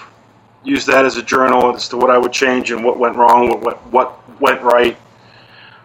use 0.64 0.86
that 0.88 1.06
as 1.06 1.16
a 1.16 1.24
journal 1.24 1.74
as 1.74 1.88
to 1.90 1.98
what 1.98 2.10
I 2.10 2.18
would 2.18 2.34
change 2.34 2.72
and 2.72 2.84
what 2.84 3.00
went 3.00 3.16
wrong, 3.16 3.50
what 3.50 3.62
what, 3.62 3.78
what 3.92 4.42
went 4.42 4.62
right. 4.62 4.98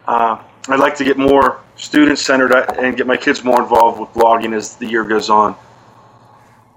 Uh, 0.07 0.43
I'd 0.69 0.81
like 0.81 0.97
to 0.97 1.05
get 1.05 1.17
more 1.17 1.61
student 1.77 2.19
centered 2.19 2.53
and 2.53 2.97
get 2.97 3.07
my 3.07 3.17
kids 3.17 3.45
more 3.45 3.63
involved 3.63 4.01
with 4.01 4.09
blogging 4.11 4.55
as 4.55 4.77
the 4.77 4.87
year 4.87 5.05
goes 5.05 5.31
on. 5.31 5.55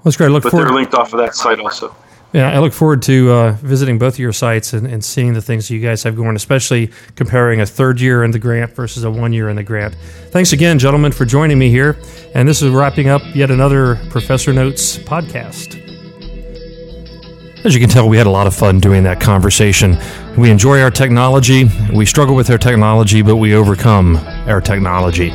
That's 0.08 0.16
great. 0.16 0.28
I 0.28 0.30
look 0.30 0.44
but 0.44 0.52
forward. 0.52 0.70
they're 0.70 0.74
linked 0.74 0.94
off 0.94 1.12
of 1.12 1.20
that 1.20 1.36
site 1.36 1.60
also. 1.60 1.94
Yeah, 2.32 2.50
I 2.50 2.60
look 2.60 2.72
forward 2.72 3.02
to 3.04 3.30
uh, 3.30 3.52
visiting 3.62 4.00
both 4.00 4.14
of 4.14 4.20
your 4.20 4.32
sites 4.32 4.72
and, 4.72 4.88
and 4.88 5.04
seeing 5.04 5.34
the 5.34 5.42
things 5.42 5.70
you 5.70 5.82
guys 5.82 6.02
have 6.04 6.16
going, 6.16 6.38
especially 6.38 6.92
comparing 7.18 7.60
a 7.60 7.66
third 7.66 8.00
year 8.00 8.24
in 8.24 8.32
the 8.32 8.40
grant 8.40 8.74
versus 8.74 9.04
a 9.04 9.12
one 9.12 9.34
year 9.34 9.50
in 9.50 9.58
the 9.58 9.64
grant. 9.64 9.98
Thanks 10.30 10.54
again, 10.54 10.80
gentlemen, 10.80 11.12
for 11.12 11.26
joining 11.26 11.60
me 11.60 11.70
here. 11.70 11.98
And 12.34 12.48
this 12.48 12.62
is 12.62 12.72
wrapping 12.72 13.10
up 13.10 13.22
yet 13.36 13.52
another 13.52 14.00
Professor 14.10 14.54
Notes 14.54 14.98
podcast. 14.98 15.76
As 17.66 17.76
you 17.76 17.82
can 17.82 17.90
tell, 17.90 18.08
we 18.08 18.16
had 18.16 18.28
a 18.28 18.32
lot 18.32 18.48
of 18.48 18.56
fun 18.56 18.80
doing 18.80 19.04
that 19.04 19.20
conversation. 19.20 19.98
We 20.38 20.50
enjoy 20.50 20.82
our 20.82 20.92
technology, 20.92 21.70
we 21.94 22.06
struggle 22.06 22.34
with 22.34 22.50
our 22.50 22.58
technology, 22.58 23.22
but 23.22 23.36
we 23.36 23.56
overcome 23.56 24.16
our 24.48 24.62
technology. 24.62 25.32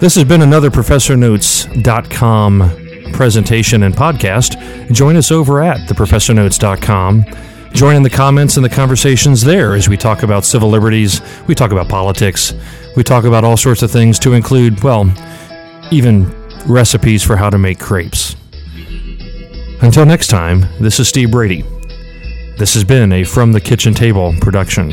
This 0.00 0.14
has 0.14 0.24
been 0.24 0.40
another 0.40 0.70
ProfessorNotes.com 0.70 2.85
presentation 3.12 3.82
and 3.82 3.94
podcast, 3.94 4.92
join 4.92 5.16
us 5.16 5.30
over 5.30 5.62
at 5.62 5.88
theprofessornotes.com. 5.88 7.24
Join 7.72 7.96
in 7.96 8.02
the 8.02 8.10
comments 8.10 8.56
and 8.56 8.64
the 8.64 8.70
conversations 8.70 9.42
there 9.42 9.74
as 9.74 9.88
we 9.88 9.96
talk 9.96 10.22
about 10.22 10.44
civil 10.44 10.70
liberties, 10.70 11.20
we 11.46 11.54
talk 11.54 11.72
about 11.72 11.88
politics, 11.88 12.54
we 12.96 13.02
talk 13.02 13.24
about 13.24 13.44
all 13.44 13.56
sorts 13.56 13.82
of 13.82 13.90
things 13.90 14.18
to 14.20 14.32
include, 14.32 14.82
well, 14.82 15.12
even 15.90 16.30
recipes 16.66 17.22
for 17.22 17.36
how 17.36 17.50
to 17.50 17.58
make 17.58 17.78
crepes. 17.78 18.34
Until 19.82 20.06
next 20.06 20.28
time, 20.28 20.66
this 20.80 20.98
is 20.98 21.08
Steve 21.08 21.30
Brady. 21.30 21.62
This 22.58 22.72
has 22.74 22.84
been 22.84 23.12
a 23.12 23.24
From 23.24 23.52
the 23.52 23.60
Kitchen 23.60 23.92
Table 23.92 24.34
production. 24.40 24.90